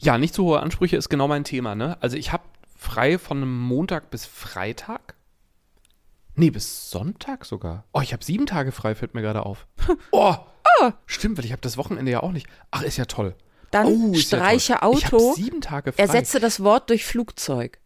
Ja, 0.00 0.18
nicht 0.18 0.34
zu 0.34 0.44
hohe 0.44 0.60
Ansprüche 0.60 0.96
ist 0.96 1.08
genau 1.08 1.28
mein 1.28 1.44
Thema, 1.44 1.74
ne? 1.74 1.96
Also 2.00 2.16
ich 2.16 2.32
habe 2.32 2.42
frei 2.76 3.18
von 3.18 3.48
Montag 3.48 4.10
bis 4.10 4.26
Freitag. 4.26 5.14
Nee, 6.34 6.50
bis 6.50 6.90
Sonntag 6.90 7.44
sogar. 7.44 7.84
Oh, 7.92 8.00
ich 8.00 8.12
habe 8.12 8.24
sieben 8.24 8.46
Tage 8.46 8.72
frei, 8.72 8.94
fällt 8.94 9.14
mir 9.14 9.22
gerade 9.22 9.46
auf. 9.46 9.66
Oh, 10.10 10.90
stimmt, 11.06 11.36
weil 11.38 11.44
ich 11.44 11.52
habe 11.52 11.60
das 11.60 11.76
Wochenende 11.76 12.10
ja 12.10 12.22
auch 12.22 12.32
nicht. 12.32 12.46
Ach, 12.70 12.82
ist 12.82 12.96
ja 12.96 13.04
toll. 13.04 13.34
Dann 13.70 13.86
Oh, 13.86 14.12
ja 14.14 14.20
streiche. 14.20 14.72
Ich 14.74 14.82
Auto, 14.82 15.02
habe 15.32 15.34
sieben 15.34 15.60
Tage 15.60 15.92
frei. 15.92 16.02
ersetze 16.02 16.40
das 16.40 16.62
Wort 16.62 16.88
durch 16.90 17.04
Flugzeug. 17.04 17.78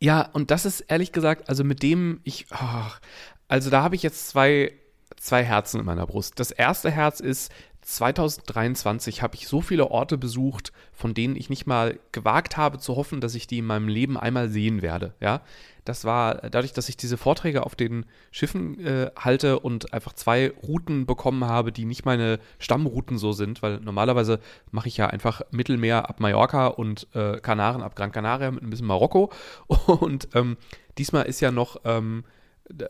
Ja, 0.00 0.22
und 0.32 0.50
das 0.50 0.64
ist 0.64 0.80
ehrlich 0.80 1.12
gesagt, 1.12 1.48
also 1.48 1.64
mit 1.64 1.82
dem 1.82 2.20
ich, 2.24 2.46
ach, 2.50 3.00
also 3.48 3.68
da 3.68 3.82
habe 3.82 3.94
ich 3.96 4.02
jetzt 4.02 4.28
zwei, 4.28 4.72
zwei 5.16 5.44
Herzen 5.44 5.80
in 5.80 5.86
meiner 5.86 6.06
Brust. 6.06 6.38
Das 6.40 6.50
erste 6.50 6.90
Herz 6.90 7.20
ist, 7.20 7.50
2023 7.82 9.22
habe 9.22 9.34
ich 9.34 9.48
so 9.48 9.60
viele 9.60 9.90
Orte 9.90 10.16
besucht, 10.16 10.72
von 10.92 11.14
denen 11.14 11.36
ich 11.36 11.50
nicht 11.50 11.66
mal 11.66 11.98
gewagt 12.12 12.56
habe 12.56 12.78
zu 12.78 12.96
hoffen, 12.96 13.20
dass 13.20 13.34
ich 13.34 13.46
die 13.46 13.58
in 13.58 13.66
meinem 13.66 13.88
Leben 13.88 14.16
einmal 14.16 14.48
sehen 14.48 14.82
werde. 14.82 15.14
Ja, 15.20 15.42
das 15.84 16.04
war 16.04 16.36
dadurch, 16.48 16.72
dass 16.72 16.88
ich 16.88 16.96
diese 16.96 17.16
Vorträge 17.16 17.66
auf 17.66 17.74
den 17.74 18.06
Schiffen 18.30 18.78
äh, 18.86 19.10
halte 19.16 19.58
und 19.58 19.92
einfach 19.92 20.12
zwei 20.12 20.52
Routen 20.62 21.06
bekommen 21.06 21.44
habe, 21.44 21.72
die 21.72 21.84
nicht 21.84 22.04
meine 22.04 22.38
Stammrouten 22.60 23.18
so 23.18 23.32
sind, 23.32 23.62
weil 23.62 23.80
normalerweise 23.80 24.38
mache 24.70 24.86
ich 24.86 24.96
ja 24.96 25.08
einfach 25.08 25.42
Mittelmeer 25.50 26.08
ab 26.08 26.20
Mallorca 26.20 26.68
und 26.68 27.08
äh, 27.14 27.40
Kanaren 27.40 27.82
ab 27.82 27.96
Gran 27.96 28.12
Canaria 28.12 28.52
mit 28.52 28.62
ein 28.62 28.70
bisschen 28.70 28.86
Marokko. 28.86 29.32
Und 29.86 30.28
ähm, 30.34 30.56
diesmal 30.98 31.26
ist 31.26 31.40
ja 31.40 31.50
noch 31.50 31.80
ähm, 31.84 32.24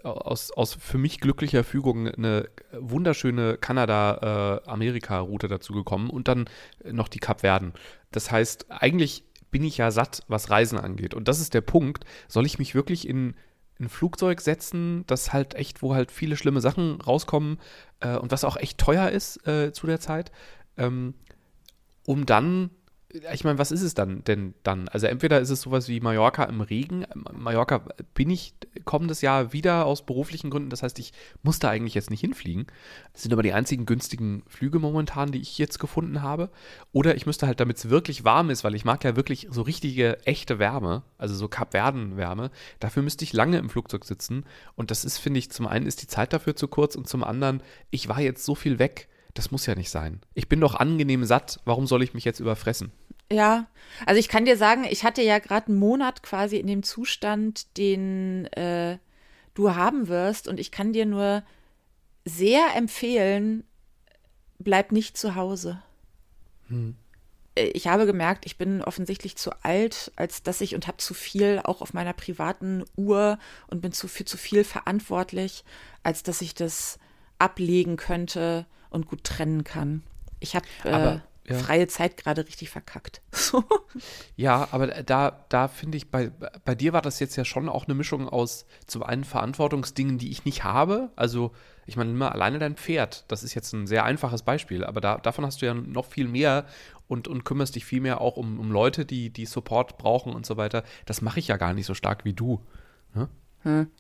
aus, 0.05 0.51
aus 0.53 0.75
für 0.75 0.99
mich 0.99 1.21
glücklicher 1.21 1.65
Fügung 1.65 2.09
eine 2.09 2.49
wunderschöne 2.73 3.57
Kanada-Amerika-Route 3.57 5.49
dazu 5.49 5.73
gekommen 5.73 6.11
und 6.11 6.29
dann 6.29 6.47
noch 6.85 7.09
die 7.09 7.19
Kapverden. 7.19 7.73
Das 8.11 8.31
heißt, 8.31 8.67
eigentlich 8.71 9.25
bin 9.51 9.65
ich 9.65 9.79
ja 9.79 9.91
satt, 9.91 10.23
was 10.29 10.51
Reisen 10.51 10.79
angeht. 10.79 11.15
Und 11.15 11.29
das 11.29 11.41
ist 11.41 11.55
der 11.55 11.61
Punkt. 11.61 12.05
Soll 12.29 12.47
ich 12.47 12.59
mich 12.59 12.75
wirklich 12.75 13.07
in 13.07 13.35
ein 13.81 13.89
Flugzeug 13.89 14.41
setzen, 14.41 15.05
das 15.07 15.33
halt 15.33 15.55
echt, 15.55 15.83
wo 15.83 15.95
halt 15.95 16.11
viele 16.11 16.37
schlimme 16.37 16.61
Sachen 16.61 17.01
rauskommen 17.01 17.59
äh, 18.01 18.17
und 18.17 18.31
was 18.31 18.45
auch 18.45 18.57
echt 18.57 18.79
teuer 18.79 19.11
ist 19.11 19.47
äh, 19.47 19.73
zu 19.73 19.87
der 19.87 20.01
Zeit, 20.01 20.33
ähm, 20.77 21.15
um 22.07 22.27
dann 22.27 22.71
ich 23.33 23.45
meine, 23.45 23.59
was 23.59 23.71
ist 23.71 23.83
es 23.83 23.95
dann 23.95 24.25
denn 24.25 24.55
dann? 24.63 24.89
Also 24.89 25.07
entweder 25.07 25.41
ist 25.41 25.51
es 25.51 25.63
sowas 25.63 25.89
wie 25.89 26.01
Mallorca 26.01 26.45
im 26.45 26.61
Regen. 26.61 27.05
Mallorca 27.15 27.83
bin 28.15 28.31
ich 28.31 28.55
kommendes 28.85 29.21
Jahr 29.21 29.53
wieder 29.53 29.85
aus 29.85 30.07
beruflichen 30.07 30.51
Gründen. 30.51 30.71
Das 30.71 30.83
heißt, 30.83 30.99
ich 30.99 31.13
muss 31.43 31.59
da 31.59 31.69
eigentlich 31.69 31.95
jetzt 31.95 32.11
nicht 32.11 32.21
hinfliegen. 32.21 32.67
Das 33.13 33.23
sind 33.23 33.33
aber 33.33 33.43
die 33.43 33.53
einzigen 33.53 33.87
günstigen 33.87 34.43
Flüge 34.47 34.79
momentan, 34.79 35.31
die 35.31 35.41
ich 35.41 35.59
jetzt 35.59 35.79
gefunden 35.79 36.23
habe. 36.23 36.51
Oder 36.93 37.15
ich 37.15 37.27
müsste 37.27 37.47
halt, 37.47 37.61
damit 37.61 37.77
es 37.77 37.91
wirklich 37.91 38.25
warm 38.25 38.51
ist, 38.51 38.65
weil 38.65 38.75
ich 38.75 38.85
mag 38.85 39.05
ja 39.05 39.15
wirklich 39.15 39.49
so 39.51 39.63
richtige, 39.63 40.25
echte 40.27 40.59
Wärme, 40.59 41.03
also 41.19 41.35
so 41.35 41.49
Kapverden-Wärme. 41.49 42.51
Dafür 42.81 43.03
müsste 43.03 43.25
ich 43.25 43.33
lange 43.33 43.59
im 43.59 43.69
Flugzeug 43.69 44.05
sitzen. 44.05 44.45
Und 44.75 44.91
das 44.91 45.05
ist, 45.05 45.19
finde 45.19 45.39
ich, 45.39 45.51
zum 45.51 45.67
einen 45.67 45.87
ist 45.87 46.03
die 46.03 46.07
Zeit 46.07 46.33
dafür 46.33 46.57
zu 46.57 46.69
kurz 46.69 46.95
und 46.95 47.09
zum 47.09 47.25
anderen, 47.25 47.63
ich 47.91 48.09
war 48.09 48.21
jetzt 48.21 48.45
so 48.45 48.55
viel 48.55 48.79
weg. 48.79 49.09
Das 49.35 49.51
muss 49.51 49.67
ja 49.67 49.75
nicht 49.75 49.91
sein. 49.91 50.21
Ich 50.35 50.49
bin 50.49 50.61
doch 50.61 50.75
angenehm 50.75 51.25
satt. 51.25 51.61
Warum 51.65 51.87
soll 51.87 52.03
ich 52.03 52.15
mich 52.15 52.25
jetzt 52.25 52.41
überfressen? 52.41 52.93
Ja, 53.31 53.67
also 54.05 54.19
ich 54.19 54.29
kann 54.29 54.45
dir 54.45 54.59
sagen, 54.59 54.85
ich 54.85 55.05
hatte 55.05 55.23
ja 55.23 55.39
gerade 55.39 55.69
einen 55.69 55.79
Monat 55.79 56.23
quasi 56.23 56.59
in 56.59 56.67
dem 56.67 56.83
Zustand, 56.83 57.79
den 57.79 58.47
äh, 58.53 58.99
du 59.55 59.75
haben 59.75 60.09
wirst. 60.09 60.49
Und 60.49 60.61
ich 60.61 60.71
kann 60.71 60.93
dir 60.93 61.07
nur 61.07 61.43
sehr 62.27 62.77
empfehlen, 62.77 63.65
bleib 64.59 64.93
nicht 64.93 65.17
zu 65.17 65.35
Hause. 65.35 65.83
Hm. 66.69 66.97
Äh, 67.55 67.69
ich 67.69 67.87
habe 67.87 68.07
gemerkt, 68.07 68.47
ich 68.47 68.59
bin 68.59 68.83
offensichtlich 68.83 69.37
zu 69.37 69.51
alt, 69.65 70.13
als 70.17 70.43
dass 70.43 70.61
ich 70.61 70.75
und 70.75 70.87
habe 70.87 70.99
zu 70.99 71.15
viel 71.15 71.61
auch 71.65 71.81
auf 71.81 71.95
meiner 71.95 72.13
privaten 72.13 72.85
Uhr 72.97 73.39
und 73.69 73.81
bin 73.81 73.93
zu, 73.93 74.09
für 74.09 74.25
zu 74.25 74.37
viel 74.37 74.65
verantwortlich, 74.65 75.65
als 76.03 76.23
dass 76.23 76.43
ich 76.43 76.55
das 76.55 76.99
ablegen 77.39 77.97
könnte 77.97 78.67
und 78.93 79.07
gut 79.07 79.25
trennen 79.25 79.65
kann. 79.65 80.03
Ich 80.41 80.55
habe 80.57 80.67
äh, 80.85 81.19
ja. 81.49 81.59
freie 81.59 81.89
Zeit 81.89 82.17
gerade 82.17 82.47
richtig 82.47 82.71
verkackt. 82.71 83.21
So. 83.33 83.65
Ja, 84.37 84.69
aber 84.71 84.87
da, 84.87 85.45
da 85.51 85.69
finde 85.69 85.99
ich, 85.99 86.11
bei, 86.11 86.31
bei 86.65 86.75
dir 86.75 86.95
war 86.95 87.03
das 87.03 87.21
jetzt 87.21 87.37
ja 87.37 87.45
schon 87.45 87.69
auch 87.69 87.85
eine 87.87 87.95
Mischung 87.95 88.29
aus 88.29 88.65
zum 88.87 89.03
einen 89.03 89.25
Verantwortungsdingen, 89.25 90.17
die 90.17 90.31
ich 90.31 90.47
nicht 90.47 90.65
habe. 90.65 91.11
Also, 91.17 91.53
ich 91.85 91.97
meine, 91.97 92.11
immer 92.13 92.33
alleine 92.33 92.59
dein 92.59 92.77
Pferd. 92.77 93.25
Das 93.29 93.43
ist 93.43 93.55
jetzt 93.55 93.75
ein 93.75 93.87
sehr 93.87 94.05
einfaches 94.05 94.43
Beispiel, 94.43 94.85
aber 94.85 95.03
da, 95.03 95.19
davon 95.19 95.45
hast 95.45 95.61
du 95.61 95.67
ja 95.67 95.75
noch 95.75 96.07
viel 96.07 96.29
mehr 96.29 96.65
und, 97.09 97.29
und 97.29 97.45
kümmerst 97.45 97.75
dich 97.75 97.85
viel 97.85 98.01
mehr 98.01 98.23
auch 98.23 98.39
um, 98.39 98.59
um 98.59 98.71
Leute, 98.71 99.05
die, 99.05 99.29
die 99.29 99.45
Support 99.45 99.99
brauchen 99.99 100.33
und 100.33 100.47
so 100.47 100.57
weiter. 100.57 100.85
Das 101.05 101.21
mache 101.21 101.41
ich 101.41 101.49
ja 101.49 101.59
gar 101.59 101.75
nicht 101.75 101.87
so 101.87 101.95
stark 101.95 102.25
wie 102.25 102.33
du. 102.33 102.65
Ne? 103.15 103.29
Hm 103.65 103.91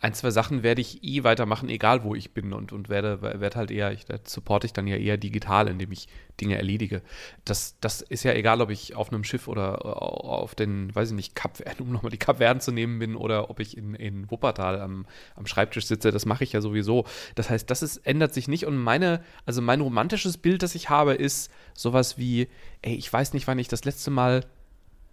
ein, 0.00 0.14
zwei 0.14 0.30
Sachen 0.30 0.62
werde 0.62 0.80
ich 0.80 1.02
eh 1.02 1.24
weitermachen, 1.24 1.68
egal 1.68 2.04
wo 2.04 2.14
ich 2.14 2.32
bin 2.32 2.52
und, 2.52 2.72
und 2.72 2.88
werde, 2.88 3.20
werde 3.20 3.56
halt 3.56 3.70
eher, 3.70 3.92
ich, 3.92 4.06
supporte 4.24 4.66
ich 4.66 4.72
dann 4.72 4.86
ja 4.86 4.96
eher 4.96 5.16
digital, 5.16 5.66
indem 5.66 5.90
ich 5.90 6.08
Dinge 6.40 6.56
erledige. 6.56 7.02
Das, 7.44 7.76
das 7.80 8.00
ist 8.00 8.22
ja 8.22 8.32
egal, 8.32 8.60
ob 8.60 8.70
ich 8.70 8.94
auf 8.94 9.12
einem 9.12 9.24
Schiff 9.24 9.48
oder 9.48 9.84
auf 9.84 10.54
den, 10.54 10.94
weiß 10.94 11.10
ich 11.10 11.16
nicht, 11.16 11.34
Kap, 11.34 11.58
um 11.80 11.90
nochmal 11.90 12.10
die 12.10 12.18
Kapverden 12.18 12.60
zu 12.60 12.70
nehmen 12.70 13.00
bin 13.00 13.16
oder 13.16 13.50
ob 13.50 13.58
ich 13.58 13.76
in, 13.76 13.94
in 13.94 14.30
Wuppertal 14.30 14.80
am, 14.80 15.06
am 15.34 15.46
Schreibtisch 15.46 15.86
sitze, 15.86 16.12
das 16.12 16.26
mache 16.26 16.44
ich 16.44 16.52
ja 16.52 16.60
sowieso. 16.60 17.04
Das 17.34 17.50
heißt, 17.50 17.68
das 17.68 17.82
ist, 17.82 17.98
ändert 17.98 18.34
sich 18.34 18.46
nicht 18.46 18.66
und 18.66 18.76
meine, 18.76 19.22
also 19.46 19.62
mein 19.62 19.80
romantisches 19.80 20.38
Bild, 20.38 20.62
das 20.62 20.76
ich 20.76 20.90
habe, 20.90 21.14
ist 21.14 21.50
sowas 21.74 22.18
wie, 22.18 22.48
ey, 22.82 22.94
ich 22.94 23.12
weiß 23.12 23.32
nicht, 23.32 23.48
wann 23.48 23.58
ich 23.58 23.68
das 23.68 23.84
letzte 23.84 24.12
Mal 24.12 24.44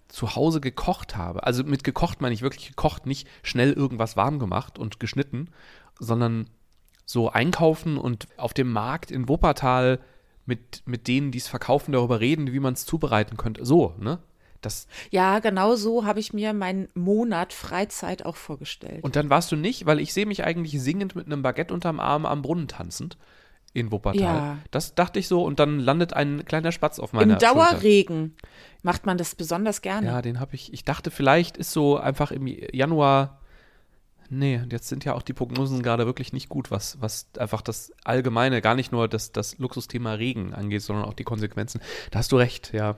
zu 0.07 0.35
Hause 0.35 0.61
gekocht 0.61 1.17
habe. 1.17 1.43
Also 1.43 1.63
mit 1.63 1.83
gekocht 1.83 2.21
meine 2.21 2.33
ich 2.33 2.41
wirklich 2.41 2.69
gekocht, 2.69 3.05
nicht 3.05 3.27
schnell 3.43 3.73
irgendwas 3.73 4.15
warm 4.15 4.39
gemacht 4.39 4.79
und 4.79 4.99
geschnitten, 4.99 5.49
sondern 5.99 6.49
so 7.05 7.29
einkaufen 7.29 7.97
und 7.97 8.27
auf 8.37 8.53
dem 8.53 8.71
Markt 8.71 9.11
in 9.11 9.29
Wuppertal 9.29 9.99
mit, 10.45 10.83
mit 10.85 11.07
denen, 11.07 11.31
die 11.31 11.37
es 11.37 11.47
verkaufen, 11.47 11.91
darüber 11.91 12.19
reden, 12.19 12.51
wie 12.51 12.59
man 12.59 12.73
es 12.73 12.85
zubereiten 12.85 13.37
könnte. 13.37 13.65
So, 13.65 13.95
ne? 13.99 14.19
Das 14.61 14.87
ja, 15.11 15.39
genau 15.39 15.75
so 15.75 16.05
habe 16.05 16.19
ich 16.19 16.33
mir 16.33 16.53
meinen 16.53 16.87
Monat 16.95 17.53
Freizeit 17.53 18.25
auch 18.25 18.35
vorgestellt. 18.35 19.03
Und 19.03 19.15
dann 19.15 19.29
warst 19.29 19.51
du 19.51 19.55
nicht, 19.55 19.85
weil 19.85 19.99
ich 19.99 20.13
sehe 20.13 20.25
mich 20.25 20.43
eigentlich 20.43 20.81
singend 20.81 21.15
mit 21.15 21.27
einem 21.27 21.43
Baguette 21.43 21.73
unterm 21.73 21.99
Arm 21.99 22.25
am 22.25 22.41
Brunnen 22.41 22.67
tanzend 22.67 23.17
in 23.75 23.91
Wuppertal. 23.91 24.21
Ja. 24.21 24.57
Das 24.71 24.95
dachte 24.95 25.19
ich 25.19 25.27
so 25.27 25.43
und 25.43 25.59
dann 25.59 25.79
landet 25.79 26.13
ein 26.13 26.45
kleiner 26.45 26.71
Spatz 26.71 26.97
auf 26.97 27.13
meiner 27.13 27.33
Im 27.33 27.39
Dauerregen 27.39 28.33
Schulter. 28.39 28.47
macht 28.83 29.05
man 29.05 29.17
das 29.17 29.35
besonders 29.35 29.81
gerne. 29.81 30.07
Ja, 30.07 30.21
den 30.21 30.39
habe 30.39 30.55
ich. 30.55 30.73
Ich 30.73 30.85
dachte, 30.85 31.11
vielleicht 31.11 31.57
ist 31.57 31.73
so 31.73 31.97
einfach 31.97 32.31
im 32.31 32.47
Januar. 32.47 33.41
Nee, 34.29 34.61
jetzt 34.71 34.87
sind 34.87 35.05
ja 35.05 35.13
auch 35.13 35.21
die 35.21 35.33
Prognosen 35.33 35.83
gerade 35.83 36.05
wirklich 36.07 36.33
nicht 36.33 36.49
gut, 36.49 36.71
was, 36.71 36.99
was 36.99 37.27
einfach 37.37 37.61
das 37.61 37.93
Allgemeine, 38.03 38.61
gar 38.61 38.73
nicht 38.73 38.91
nur 38.91 39.07
das, 39.07 39.31
das 39.33 39.59
Luxusthema 39.59 40.13
Regen 40.13 40.53
angeht, 40.53 40.81
sondern 40.81 41.05
auch 41.05 41.13
die 41.13 41.25
Konsequenzen. 41.25 41.79
Da 42.09 42.19
hast 42.19 42.31
du 42.31 42.37
recht, 42.37 42.73
ja. 42.73 42.95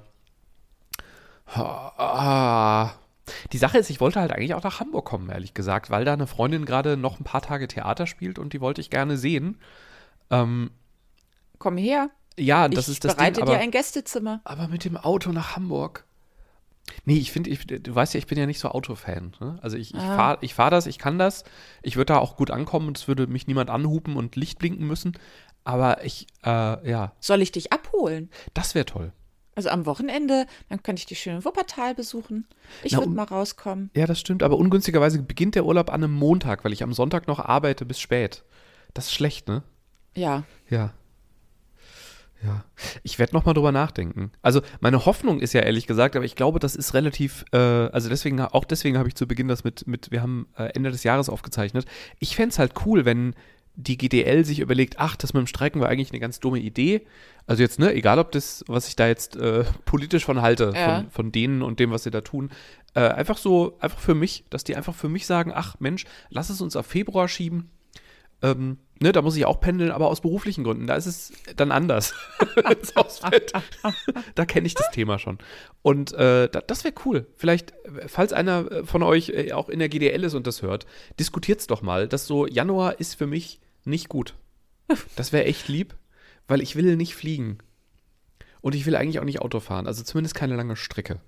Die 3.52 3.58
Sache 3.58 3.78
ist, 3.78 3.90
ich 3.90 4.00
wollte 4.00 4.22
halt 4.22 4.32
eigentlich 4.32 4.54
auch 4.54 4.64
nach 4.64 4.80
Hamburg 4.80 5.06
kommen, 5.06 5.30
ehrlich 5.30 5.54
gesagt, 5.54 5.90
weil 5.90 6.06
da 6.06 6.14
eine 6.14 6.28
Freundin 6.28 6.66
gerade 6.66 6.96
noch 6.96 7.20
ein 7.20 7.26
paar 7.26 7.42
Tage 7.42 7.68
Theater 7.68 8.08
spielt 8.08 8.40
und 8.40 8.54
die 8.54 8.62
wollte 8.62 8.80
ich 8.80 8.90
gerne 8.90 9.18
sehen. 9.18 9.58
Ähm, 10.30 10.72
Komm 11.58 11.78
her. 11.78 12.10
Ja, 12.38 12.68
das 12.68 12.88
ich 12.88 12.94
ist 12.94 13.04
das 13.04 13.16
bereite 13.16 13.36
Ding, 13.36 13.44
aber, 13.44 13.54
dir 13.54 13.60
ein 13.60 13.72
Gästezimmer. 13.72 14.42
Aber 14.44 14.68
mit 14.68 14.86
dem 14.86 14.96
Auto 14.96 15.32
nach 15.32 15.56
Hamburg. 15.56 16.06
Nee, 17.06 17.18
ich 17.18 17.32
finde, 17.32 17.50
du 17.56 17.96
weißt 17.96 18.14
ja, 18.14 18.18
ich 18.20 18.28
bin 18.28 18.38
ja 18.38 18.46
nicht 18.46 18.60
so 18.60 18.70
Autofan. 18.70 19.34
Ne? 19.40 19.58
Also 19.62 19.76
ich, 19.78 19.94
ich 19.94 20.00
ah. 20.00 20.16
fahre 20.16 20.38
ich 20.42 20.54
fahr 20.54 20.72
das, 20.72 20.88
ich 20.88 21.00
kann 21.00 21.20
das. 21.20 21.44
Ich 21.82 21.98
würde 21.98 22.14
da 22.14 22.20
auch 22.20 22.38
gut 22.38 22.52
ankommen 22.52 22.88
und 22.88 22.98
es 22.98 23.08
würde 23.08 23.28
mich 23.28 23.48
niemand 23.48 23.70
anhupen 23.70 24.16
und 24.16 24.36
Licht 24.36 24.60
blinken 24.60 24.86
müssen. 24.86 25.18
Aber 25.64 26.06
ich, 26.06 26.28
äh, 26.46 26.90
ja. 26.90 27.14
Soll 27.20 27.42
ich 27.42 27.52
dich 27.52 27.74
abholen? 27.74 28.30
Das 28.54 28.74
wäre 28.74 28.86
toll. 28.86 29.12
Also 29.56 29.70
am 29.70 29.86
Wochenende, 29.86 30.46
dann 30.70 30.84
könnte 30.84 31.00
ich 31.00 31.08
die 31.08 31.16
schöne 31.16 31.44
Wuppertal 31.44 31.96
besuchen. 31.96 32.46
Ich 32.84 32.96
würde 32.96 33.10
mal 33.10 33.24
rauskommen. 33.24 33.90
Ja, 33.96 34.06
das 34.06 34.20
stimmt. 34.20 34.44
Aber 34.44 34.56
ungünstigerweise 34.56 35.22
beginnt 35.22 35.56
der 35.56 35.66
Urlaub 35.66 35.90
an 35.90 36.04
einem 36.04 36.14
Montag, 36.14 36.64
weil 36.64 36.74
ich 36.74 36.84
am 36.84 36.94
Sonntag 36.94 37.28
noch 37.28 37.40
arbeite 37.40 37.84
bis 37.86 38.00
spät. 38.00 38.44
Das 38.94 39.08
ist 39.08 39.14
schlecht, 39.14 39.48
ne? 39.48 39.64
Ja. 40.18 40.44
Ja. 40.70 40.94
Ja, 42.44 42.64
ich 43.02 43.18
werde 43.18 43.34
nochmal 43.34 43.56
drüber 43.56 43.72
nachdenken. 43.72 44.32
Also 44.44 44.62
meine 44.80 45.06
Hoffnung 45.06 45.40
ist 45.40 45.54
ja 45.54 45.62
ehrlich 45.62 45.88
gesagt, 45.88 46.16
aber 46.16 46.24
ich 46.24 46.36
glaube, 46.36 46.60
das 46.60 46.76
ist 46.76 46.94
relativ, 46.94 47.46
äh, 47.52 47.58
also 47.58 48.10
deswegen, 48.10 48.40
auch 48.40 48.64
deswegen 48.64 48.98
habe 49.00 49.08
ich 49.08 49.16
zu 49.16 49.28
Beginn 49.28 49.48
das 49.48 49.64
mit, 49.64 49.88
mit 49.88 50.12
wir 50.12 50.22
haben 50.22 50.48
äh, 50.56 50.66
Ende 50.76 50.92
des 50.92 51.04
Jahres 51.04 51.30
aufgezeichnet. 51.30 51.88
Ich 52.20 52.36
fände 52.36 52.50
es 52.50 52.60
halt 52.60 52.74
cool, 52.86 53.06
wenn 53.06 53.34
die 53.74 53.98
GDL 53.98 54.46
sich 54.46 54.60
überlegt, 54.60 55.00
ach, 55.00 55.16
das 55.16 55.34
mit 55.34 55.42
dem 55.42 55.48
Streiken 55.48 55.82
war 55.82 55.90
eigentlich 55.90 56.12
eine 56.12 56.20
ganz 56.20 56.40
dumme 56.40 56.60
Idee. 56.60 57.08
Also 57.48 57.64
jetzt, 57.64 57.80
ne, 57.80 57.94
egal 57.94 58.20
ob 58.20 58.32
das, 58.32 58.64
was 58.68 58.88
ich 58.88 58.96
da 58.96 59.08
jetzt 59.08 59.36
äh, 59.36 59.64
politisch 59.86 60.26
von 60.26 60.42
halte, 60.42 60.74
ja. 60.76 60.98
von, 61.02 61.12
von 61.12 61.32
denen 61.32 61.64
und 61.64 61.80
dem, 61.80 61.92
was 61.92 62.04
sie 62.04 62.12
da 62.12 62.22
tun, 62.22 62.50
äh, 62.94 63.02
einfach 63.02 63.38
so, 63.38 63.78
einfach 63.80 64.00
für 64.00 64.16
mich, 64.16 64.46
dass 64.50 64.64
die 64.64 64.76
einfach 64.76 64.96
für 64.96 65.10
mich 65.10 65.26
sagen, 65.26 65.52
ach 65.54 65.76
Mensch, 65.80 66.06
lass 66.30 66.50
es 66.50 66.62
uns 66.62 66.76
auf 66.76 66.86
Februar 66.86 67.28
schieben. 67.28 67.70
Ähm, 68.42 68.78
ne, 69.00 69.12
da 69.12 69.22
muss 69.22 69.36
ich 69.36 69.46
auch 69.46 69.60
pendeln, 69.60 69.92
aber 69.92 70.08
aus 70.08 70.22
beruflichen 70.22 70.64
Gründen. 70.64 70.88
Da 70.88 70.96
ist 70.96 71.06
es 71.06 71.34
dann 71.56 71.72
anders. 71.72 72.14
da 74.36 74.46
kenne 74.46 74.68
ich 74.68 74.76
das 74.76 74.92
Thema 74.92 75.20
schon. 75.20 75.40
Und 75.82 76.14
äh, 76.14 76.50
das 76.68 76.84
wäre 76.84 76.94
cool. 77.06 77.28
Vielleicht, 77.36 77.74
falls 78.08 78.34
einer 78.34 78.86
von 78.86 79.04
euch 79.04 79.30
äh, 79.30 79.54
auch 79.54 79.70
in 79.70 79.80
der 79.80 79.90
GDL 79.90 80.24
ist 80.24 80.34
und 80.34 80.48
das 80.48 80.62
hört, 80.62 80.86
diskutiert 81.20 81.60
es 81.60 81.68
doch 81.68 81.82
mal, 81.82 82.08
dass 82.08 82.28
so 82.28 82.46
Januar 82.48 83.00
ist 83.00 83.16
für 83.16 83.28
mich 83.28 83.60
nicht 83.86 84.10
gut. 84.10 84.36
Das 85.16 85.34
wäre 85.34 85.46
echt 85.46 85.68
lieb, 85.68 85.96
weil 86.48 86.62
ich 86.62 86.76
will 86.76 86.96
nicht 86.96 87.16
fliegen. 87.16 87.58
Und 88.62 88.76
ich 88.76 88.86
will 88.86 88.96
eigentlich 88.96 89.20
auch 89.20 89.26
nicht 89.26 89.42
Auto 89.42 89.60
fahren. 89.60 89.88
Also 89.88 90.04
zumindest 90.04 90.36
keine 90.36 90.56
lange 90.56 90.76
Strecke. 90.76 91.20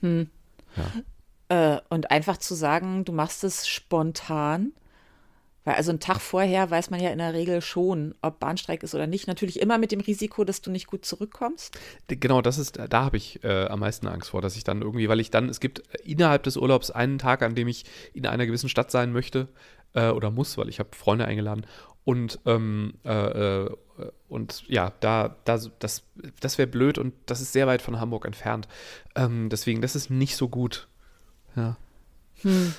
Hm. 0.00 0.30
Ja. 0.76 1.76
Äh, 1.76 1.80
und 1.88 2.10
einfach 2.10 2.36
zu 2.38 2.54
sagen, 2.54 3.04
du 3.04 3.12
machst 3.12 3.44
es 3.44 3.68
spontan 3.68 4.72
Weil 5.66 5.74
also 5.74 5.90
einen 5.90 5.98
Tag 5.98 6.20
vorher 6.20 6.70
weiß 6.70 6.90
man 6.90 7.00
ja 7.00 7.10
in 7.10 7.18
der 7.18 7.34
Regel 7.34 7.60
schon, 7.60 8.14
ob 8.22 8.38
Bahnstreik 8.38 8.84
ist 8.84 8.94
oder 8.94 9.08
nicht. 9.08 9.26
Natürlich 9.26 9.60
immer 9.60 9.78
mit 9.78 9.90
dem 9.90 9.98
Risiko, 9.98 10.44
dass 10.44 10.62
du 10.62 10.70
nicht 10.70 10.86
gut 10.86 11.04
zurückkommst. 11.04 11.76
Genau, 12.06 12.40
das 12.40 12.56
ist, 12.56 12.78
da 12.88 13.04
habe 13.04 13.16
ich 13.16 13.42
äh, 13.42 13.66
am 13.66 13.80
meisten 13.80 14.06
Angst 14.06 14.30
vor, 14.30 14.40
dass 14.40 14.56
ich 14.56 14.62
dann 14.62 14.80
irgendwie, 14.80 15.08
weil 15.08 15.18
ich 15.18 15.32
dann, 15.32 15.48
es 15.48 15.58
gibt 15.58 15.82
innerhalb 16.04 16.44
des 16.44 16.56
Urlaubs 16.56 16.92
einen 16.92 17.18
Tag, 17.18 17.42
an 17.42 17.56
dem 17.56 17.66
ich 17.66 17.84
in 18.14 18.26
einer 18.26 18.46
gewissen 18.46 18.68
Stadt 18.68 18.92
sein 18.92 19.12
möchte 19.12 19.48
äh, 19.94 20.10
oder 20.10 20.30
muss, 20.30 20.56
weil 20.56 20.68
ich 20.68 20.78
habe 20.78 20.90
Freunde 20.94 21.24
eingeladen. 21.24 21.66
Und, 22.04 22.38
ähm, 22.46 22.94
äh, 23.04 23.64
äh 23.64 23.76
und 24.28 24.62
ja, 24.68 24.92
da, 25.00 25.34
da 25.44 25.58
das, 25.80 26.04
das 26.38 26.58
wäre 26.58 26.68
blöd 26.68 26.96
und 26.96 27.12
das 27.26 27.40
ist 27.40 27.52
sehr 27.52 27.66
weit 27.66 27.82
von 27.82 27.98
Hamburg 27.98 28.24
entfernt. 28.24 28.68
Ähm, 29.16 29.48
deswegen, 29.48 29.80
das 29.80 29.96
ist 29.96 30.10
nicht 30.10 30.36
so 30.36 30.48
gut. 30.48 30.86
Ja. 31.56 31.76
Hm 32.42 32.72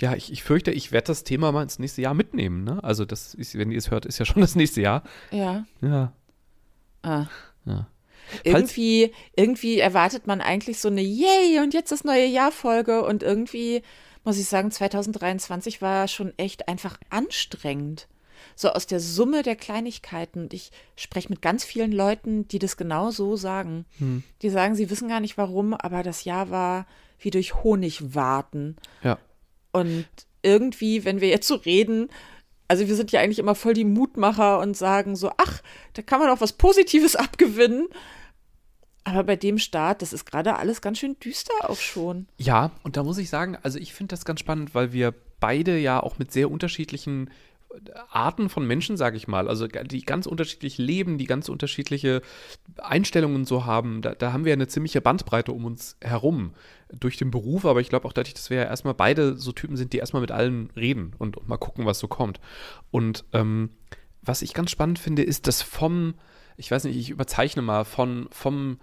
ja, 0.00 0.14
ich, 0.14 0.32
ich 0.32 0.42
fürchte, 0.42 0.70
ich 0.70 0.92
werde 0.92 1.08
das 1.08 1.24
Thema 1.24 1.52
mal 1.52 1.62
ins 1.62 1.78
nächste 1.78 2.02
Jahr 2.02 2.14
mitnehmen. 2.14 2.64
Ne? 2.64 2.82
Also, 2.82 3.04
das 3.04 3.34
ist, 3.34 3.56
wenn 3.58 3.70
ihr 3.70 3.78
es 3.78 3.90
hört, 3.90 4.06
ist 4.06 4.18
ja 4.18 4.24
schon 4.24 4.40
das 4.40 4.56
nächste 4.56 4.80
Jahr. 4.80 5.02
Ja. 5.30 5.64
Ja. 5.80 6.12
Ah. 7.02 7.26
Ja. 7.64 7.86
Irgendwie, 8.44 9.12
irgendwie 9.34 9.80
erwartet 9.80 10.26
man 10.26 10.40
eigentlich 10.40 10.78
so 10.78 10.88
eine 10.88 11.02
Yay 11.02 11.60
und 11.60 11.74
jetzt 11.74 11.90
das 11.90 12.04
neue 12.04 12.26
Jahr 12.26 12.52
Folge 12.52 13.04
und 13.04 13.22
irgendwie 13.22 13.82
muss 14.24 14.38
ich 14.38 14.46
sagen, 14.46 14.70
2023 14.70 15.80
war 15.80 16.06
schon 16.08 16.32
echt 16.36 16.68
einfach 16.68 16.98
anstrengend. 17.08 18.06
So 18.54 18.70
aus 18.70 18.86
der 18.86 19.00
Summe 19.00 19.42
der 19.42 19.56
Kleinigkeiten. 19.56 20.42
Und 20.42 20.54
ich 20.54 20.70
spreche 20.96 21.30
mit 21.30 21.40
ganz 21.40 21.64
vielen 21.64 21.92
Leuten, 21.92 22.46
die 22.48 22.58
das 22.58 22.76
genau 22.76 23.10
so 23.10 23.36
sagen. 23.36 23.86
Hm. 23.98 24.22
Die 24.42 24.50
sagen, 24.50 24.74
sie 24.74 24.90
wissen 24.90 25.08
gar 25.08 25.20
nicht 25.20 25.38
warum, 25.38 25.74
aber 25.74 26.02
das 26.02 26.24
Jahr 26.24 26.50
war 26.50 26.86
wie 27.18 27.30
durch 27.30 27.62
Honig 27.62 28.14
warten. 28.14 28.76
Ja. 29.02 29.18
Und 29.72 30.06
irgendwie, 30.42 31.04
wenn 31.04 31.20
wir 31.20 31.28
jetzt 31.28 31.46
so 31.46 31.54
reden, 31.54 32.08
also 32.68 32.86
wir 32.86 32.94
sind 32.94 33.12
ja 33.12 33.20
eigentlich 33.20 33.38
immer 33.38 33.54
voll 33.54 33.74
die 33.74 33.84
Mutmacher 33.84 34.60
und 34.60 34.76
sagen 34.76 35.16
so, 35.16 35.32
ach, 35.36 35.60
da 35.94 36.02
kann 36.02 36.20
man 36.20 36.30
auch 36.30 36.40
was 36.40 36.52
Positives 36.52 37.16
abgewinnen. 37.16 37.88
Aber 39.02 39.24
bei 39.24 39.36
dem 39.36 39.58
Start, 39.58 40.02
das 40.02 40.12
ist 40.12 40.24
gerade 40.24 40.56
alles 40.56 40.80
ganz 40.80 40.98
schön 40.98 41.18
düster 41.18 41.54
auch 41.68 41.78
schon. 41.78 42.26
Ja, 42.36 42.70
und 42.82 42.96
da 42.96 43.02
muss 43.02 43.18
ich 43.18 43.30
sagen, 43.30 43.56
also 43.62 43.78
ich 43.78 43.94
finde 43.94 44.12
das 44.12 44.24
ganz 44.24 44.40
spannend, 44.40 44.74
weil 44.74 44.92
wir 44.92 45.14
beide 45.40 45.78
ja 45.78 46.00
auch 46.00 46.18
mit 46.18 46.32
sehr 46.32 46.50
unterschiedlichen 46.50 47.30
Arten 48.08 48.48
von 48.48 48.66
Menschen, 48.66 48.96
sage 48.96 49.16
ich 49.16 49.28
mal, 49.28 49.48
also 49.48 49.66
die 49.66 50.02
ganz 50.02 50.26
unterschiedlich 50.26 50.78
leben, 50.78 51.18
die 51.18 51.26
ganz 51.26 51.48
unterschiedliche 51.48 52.20
Einstellungen 52.78 53.44
so 53.44 53.64
haben, 53.64 54.02
da, 54.02 54.14
da 54.14 54.32
haben 54.32 54.44
wir 54.44 54.52
eine 54.52 54.66
ziemliche 54.66 55.00
Bandbreite 55.00 55.52
um 55.52 55.64
uns 55.64 55.96
herum 56.00 56.54
durch 56.92 57.16
den 57.16 57.30
Beruf, 57.30 57.64
aber 57.64 57.80
ich 57.80 57.88
glaube 57.88 58.08
auch 58.08 58.12
dadurch, 58.12 58.34
dass 58.34 58.50
wir 58.50 58.58
ja 58.58 58.64
erstmal 58.64 58.94
beide 58.94 59.36
so 59.36 59.52
Typen 59.52 59.76
sind, 59.76 59.92
die 59.92 59.98
erstmal 59.98 60.20
mit 60.20 60.32
allen 60.32 60.70
reden 60.76 61.12
und, 61.18 61.36
und 61.36 61.48
mal 61.48 61.58
gucken, 61.58 61.86
was 61.86 62.00
so 62.00 62.08
kommt. 62.08 62.40
Und 62.90 63.24
ähm, 63.32 63.70
was 64.22 64.42
ich 64.42 64.52
ganz 64.52 64.70
spannend 64.70 64.98
finde, 64.98 65.22
ist, 65.22 65.46
dass 65.46 65.62
vom, 65.62 66.14
ich 66.56 66.70
weiß 66.70 66.84
nicht, 66.84 66.96
ich 66.96 67.10
überzeichne 67.10 67.62
mal, 67.62 67.84
von, 67.84 68.28
vom 68.32 68.78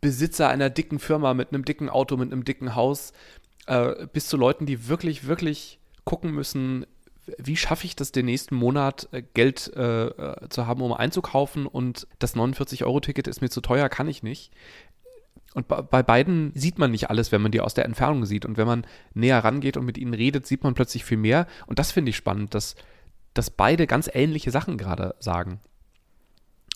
Besitzer 0.00 0.48
einer 0.48 0.70
dicken 0.70 0.98
Firma 0.98 1.34
mit 1.34 1.52
einem 1.52 1.64
dicken 1.64 1.88
Auto, 1.88 2.16
mit 2.16 2.32
einem 2.32 2.44
dicken 2.44 2.74
Haus, 2.74 3.12
äh, 3.66 4.06
bis 4.06 4.28
zu 4.28 4.36
Leuten, 4.36 4.64
die 4.66 4.88
wirklich, 4.88 5.26
wirklich 5.26 5.78
gucken 6.04 6.32
müssen, 6.32 6.86
wie 7.38 7.56
schaffe 7.56 7.86
ich 7.86 7.96
das 7.96 8.12
den 8.12 8.26
nächsten 8.26 8.54
Monat 8.54 9.08
äh, 9.12 9.22
Geld 9.22 9.72
äh, 9.76 10.06
äh, 10.06 10.48
zu 10.48 10.66
haben, 10.66 10.82
um 10.82 10.92
einzukaufen 10.92 11.66
und 11.66 12.06
das 12.18 12.34
49-Euro-Ticket 12.34 13.28
ist 13.28 13.40
mir 13.40 13.50
zu 13.50 13.60
teuer, 13.60 13.88
kann 13.88 14.08
ich 14.08 14.22
nicht. 14.22 14.52
Und 15.54 15.68
bei, 15.68 15.82
bei 15.82 16.02
beiden 16.02 16.52
sieht 16.54 16.78
man 16.78 16.90
nicht 16.90 17.10
alles, 17.10 17.30
wenn 17.30 17.42
man 17.42 17.52
die 17.52 17.60
aus 17.60 17.74
der 17.74 17.84
Entfernung 17.84 18.24
sieht. 18.24 18.46
Und 18.46 18.56
wenn 18.56 18.66
man 18.66 18.86
näher 19.12 19.44
rangeht 19.44 19.76
und 19.76 19.84
mit 19.84 19.98
ihnen 19.98 20.14
redet, 20.14 20.46
sieht 20.46 20.64
man 20.64 20.74
plötzlich 20.74 21.04
viel 21.04 21.18
mehr. 21.18 21.46
Und 21.66 21.78
das 21.78 21.92
finde 21.92 22.10
ich 22.10 22.16
spannend, 22.16 22.54
dass, 22.54 22.74
dass 23.34 23.50
beide 23.50 23.86
ganz 23.86 24.08
ähnliche 24.12 24.50
Sachen 24.50 24.78
gerade 24.78 25.14
sagen. 25.18 25.60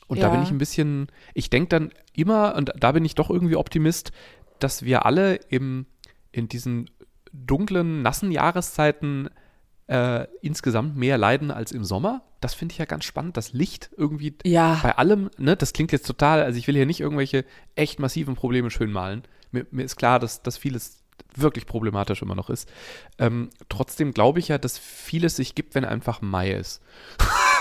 Und 0.08 0.18
ja. 0.18 0.26
da 0.26 0.34
bin 0.34 0.42
ich 0.42 0.50
ein 0.50 0.58
bisschen, 0.58 1.08
ich 1.34 1.50
denke 1.50 1.68
dann 1.70 1.90
immer, 2.12 2.54
und 2.54 2.72
da 2.78 2.92
bin 2.92 3.04
ich 3.04 3.14
doch 3.14 3.30
irgendwie 3.30 3.56
Optimist, 3.56 4.12
dass 4.58 4.82
wir 4.82 5.06
alle 5.06 5.36
im, 5.48 5.86
in 6.30 6.48
diesen 6.48 6.90
dunklen, 7.32 8.02
nassen 8.02 8.30
Jahreszeiten 8.30 9.30
äh, 9.88 10.26
insgesamt 10.42 10.96
mehr 10.96 11.18
leiden 11.18 11.50
als 11.50 11.72
im 11.72 11.84
Sommer. 11.84 12.22
Das 12.40 12.54
finde 12.54 12.72
ich 12.72 12.78
ja 12.78 12.84
ganz 12.84 13.04
spannend. 13.04 13.36
Das 13.36 13.52
Licht 13.52 13.90
irgendwie 13.96 14.34
ja. 14.44 14.80
bei 14.82 14.96
allem, 14.96 15.30
ne, 15.38 15.56
das 15.56 15.72
klingt 15.72 15.92
jetzt 15.92 16.06
total, 16.06 16.42
also 16.42 16.58
ich 16.58 16.66
will 16.66 16.74
hier 16.74 16.86
nicht 16.86 17.00
irgendwelche 17.00 17.44
echt 17.74 17.98
massiven 17.98 18.34
Probleme 18.34 18.70
schön 18.70 18.92
malen. 18.92 19.22
Mir, 19.52 19.66
mir 19.70 19.84
ist 19.84 19.96
klar, 19.96 20.18
dass, 20.18 20.42
dass 20.42 20.58
vieles 20.58 21.02
wirklich 21.34 21.66
problematisch 21.66 22.22
immer 22.22 22.34
noch 22.34 22.50
ist. 22.50 22.68
Ähm, 23.18 23.50
trotzdem 23.68 24.12
glaube 24.12 24.38
ich 24.38 24.48
ja, 24.48 24.58
dass 24.58 24.78
vieles 24.78 25.36
sich 25.36 25.54
gibt, 25.54 25.74
wenn 25.74 25.84
einfach 25.84 26.20
Mai 26.20 26.52
ist. 26.52 26.82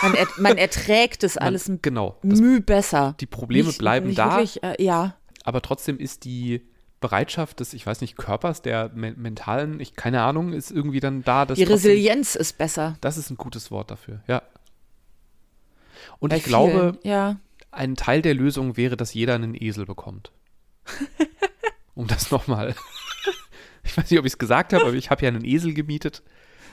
Man, 0.02 0.14
er, 0.14 0.28
man 0.38 0.58
erträgt 0.58 1.24
es 1.24 1.38
alles 1.38 1.68
man, 1.68 1.82
genau, 1.82 2.18
Mühe 2.22 2.62
besser. 2.62 3.16
Die 3.20 3.26
Probleme 3.26 3.68
nicht, 3.68 3.80
bleiben 3.80 4.08
nicht 4.08 4.20
da. 4.20 4.38
Wirklich, 4.38 4.64
äh, 4.64 4.82
ja. 4.84 5.16
Aber 5.44 5.62
trotzdem 5.62 6.00
ist 6.00 6.26
die 6.26 6.62
Bereitschaft 7.06 7.60
des, 7.60 7.74
ich 7.74 7.86
weiß 7.86 8.02
nicht, 8.02 8.18
Körpers, 8.18 8.64
der 8.64 8.90
me 8.96 9.14
mentalen, 9.16 9.80
ich 9.80 9.96
keine 9.96 10.24
Ahnung, 10.24 10.54
ist 10.54 10.72
irgendwie 10.72 11.00
dann 11.00 11.24
da. 11.24 11.46
Die 11.46 11.62
Resilienz 11.62 12.30
trotzdem, 12.30 12.42
ist 12.42 12.58
besser. 12.58 12.98
Das 13.02 13.18
ist 13.18 13.30
ein 13.30 13.38
gutes 13.38 13.70
Wort 13.70 13.92
dafür, 13.92 14.22
ja. 14.28 14.42
Und 16.18 16.30
Bei 16.30 16.38
ich 16.38 16.46
vielen, 16.46 16.52
glaube, 16.52 17.00
ja. 17.04 17.36
ein 17.70 17.96
Teil 17.96 18.24
der 18.24 18.34
Lösung 18.34 18.76
wäre, 18.76 18.98
dass 18.98 19.14
jeder 19.14 19.36
einen 19.36 19.54
Esel 19.54 19.86
bekommt. 19.86 20.32
um 21.94 22.08
das 22.08 22.32
nochmal. 22.32 22.74
ich 23.84 23.96
weiß 23.96 24.10
nicht, 24.10 24.20
ob 24.20 24.26
ich 24.26 24.34
es 24.34 24.40
gesagt 24.40 24.74
habe, 24.74 24.86
aber 24.86 24.96
ich 24.96 25.12
habe 25.12 25.22
ja 25.22 25.28
einen 25.28 25.46
Esel 25.46 25.76
gemietet. 25.76 26.24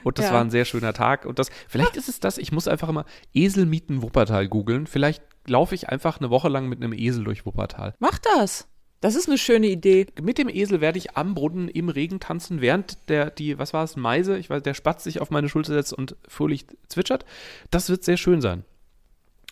Und 0.03 0.19
das 0.19 0.27
ja. 0.27 0.33
war 0.33 0.41
ein 0.41 0.51
sehr 0.51 0.65
schöner 0.65 0.95
Tag. 0.95 1.27
Und 1.27 1.39
das, 1.39 1.51
vielleicht 1.69 1.97
ist 1.97 2.09
es 2.09 2.21
das, 2.21 2.39
ich 2.39 2.53
muss 2.53 2.69
einfach 2.69 2.89
immer 2.89 3.05
Esel 3.35 3.67
mieten 3.67 4.01
Wuppertal 4.01 4.49
googeln. 4.49 4.87
Vielleicht 4.87 5.23
laufe 5.47 5.75
ich 5.75 5.91
einfach 5.91 6.21
eine 6.21 6.31
Woche 6.31 6.49
lang 6.49 6.71
mit 6.71 6.83
einem 6.83 6.95
Esel 6.95 7.25
durch 7.25 7.45
Wuppertal. 7.45 7.95
Mach 7.99 8.19
das. 8.19 8.67
Das 9.03 9.17
ist 9.17 9.29
eine 9.29 9.37
schöne 9.37 9.67
Idee. 9.67 10.07
Mit 10.23 10.39
dem 10.39 10.49
Esel 10.49 10.81
werde 10.81 10.97
ich 10.97 11.17
am 11.17 11.35
Brunnen 11.35 11.67
im 11.67 11.89
Regen 11.89 12.21
tanzen, 12.21 12.61
während 12.61 13.09
der, 13.09 13.31
die, 13.31 13.59
was 13.59 13.75
war 13.75 13.83
es, 13.83 13.97
Meise, 13.97 14.39
ich 14.39 14.49
weiß, 14.49 14.63
der 14.63 14.75
Spatz 14.75 15.03
sich 15.03 15.21
auf 15.21 15.31
meine 15.31 15.49
Schulter 15.49 15.75
setzt 15.75 15.93
und 15.93 16.15
fröhlich 16.29 16.67
zwitschert. 16.87 17.25
Das 17.73 17.91
wird 17.91 18.05
sehr 18.05 18.17
schön 18.17 18.41
sein. 18.41 18.65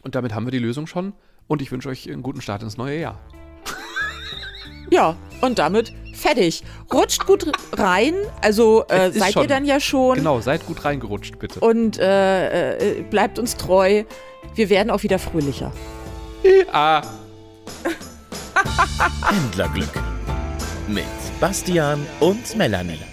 Und 0.03 0.15
damit 0.15 0.35
haben 0.35 0.47
wir 0.47 0.53
die 0.53 0.61
Lösung 0.61 0.87
schon. 0.87 1.15
Und 1.49 1.63
ich 1.63 1.73
wünsche 1.73 1.89
euch 1.89 2.09
einen 2.09 2.23
guten 2.23 2.41
Start 2.41 2.63
ins 2.63 2.79
neue 2.79 2.99
Jahr. 2.99 3.21
Ja, 4.93 5.17
und 5.41 5.61
damit 5.61 5.93
fertig. 6.15 6.65
Rutscht 6.93 7.25
gut 7.25 7.47
rein. 7.79 8.15
Also 8.43 8.85
äh, 8.89 9.13
seid 9.13 9.35
schon. 9.35 9.43
ihr 9.43 9.49
dann 9.49 9.65
ja 9.65 9.79
schon. 9.79 10.17
Genau, 10.17 10.41
seid 10.41 10.67
gut 10.67 10.85
reingerutscht, 10.85 11.39
bitte. 11.39 11.61
Und 11.61 11.97
äh, 12.01 12.99
äh, 12.99 13.03
bleibt 13.03 13.39
uns 13.39 13.57
treu. 13.57 14.03
Wir 14.57 14.69
werden 14.69 14.91
auch 14.91 15.05
wieder 15.05 15.21
fröhlicher. 15.21 15.73
Ah. 16.73 17.03
Händlerglück 19.25 19.93
mit 20.89 21.05
Bastian 21.41 22.07
und 22.21 22.57
Melanie. 22.57 23.10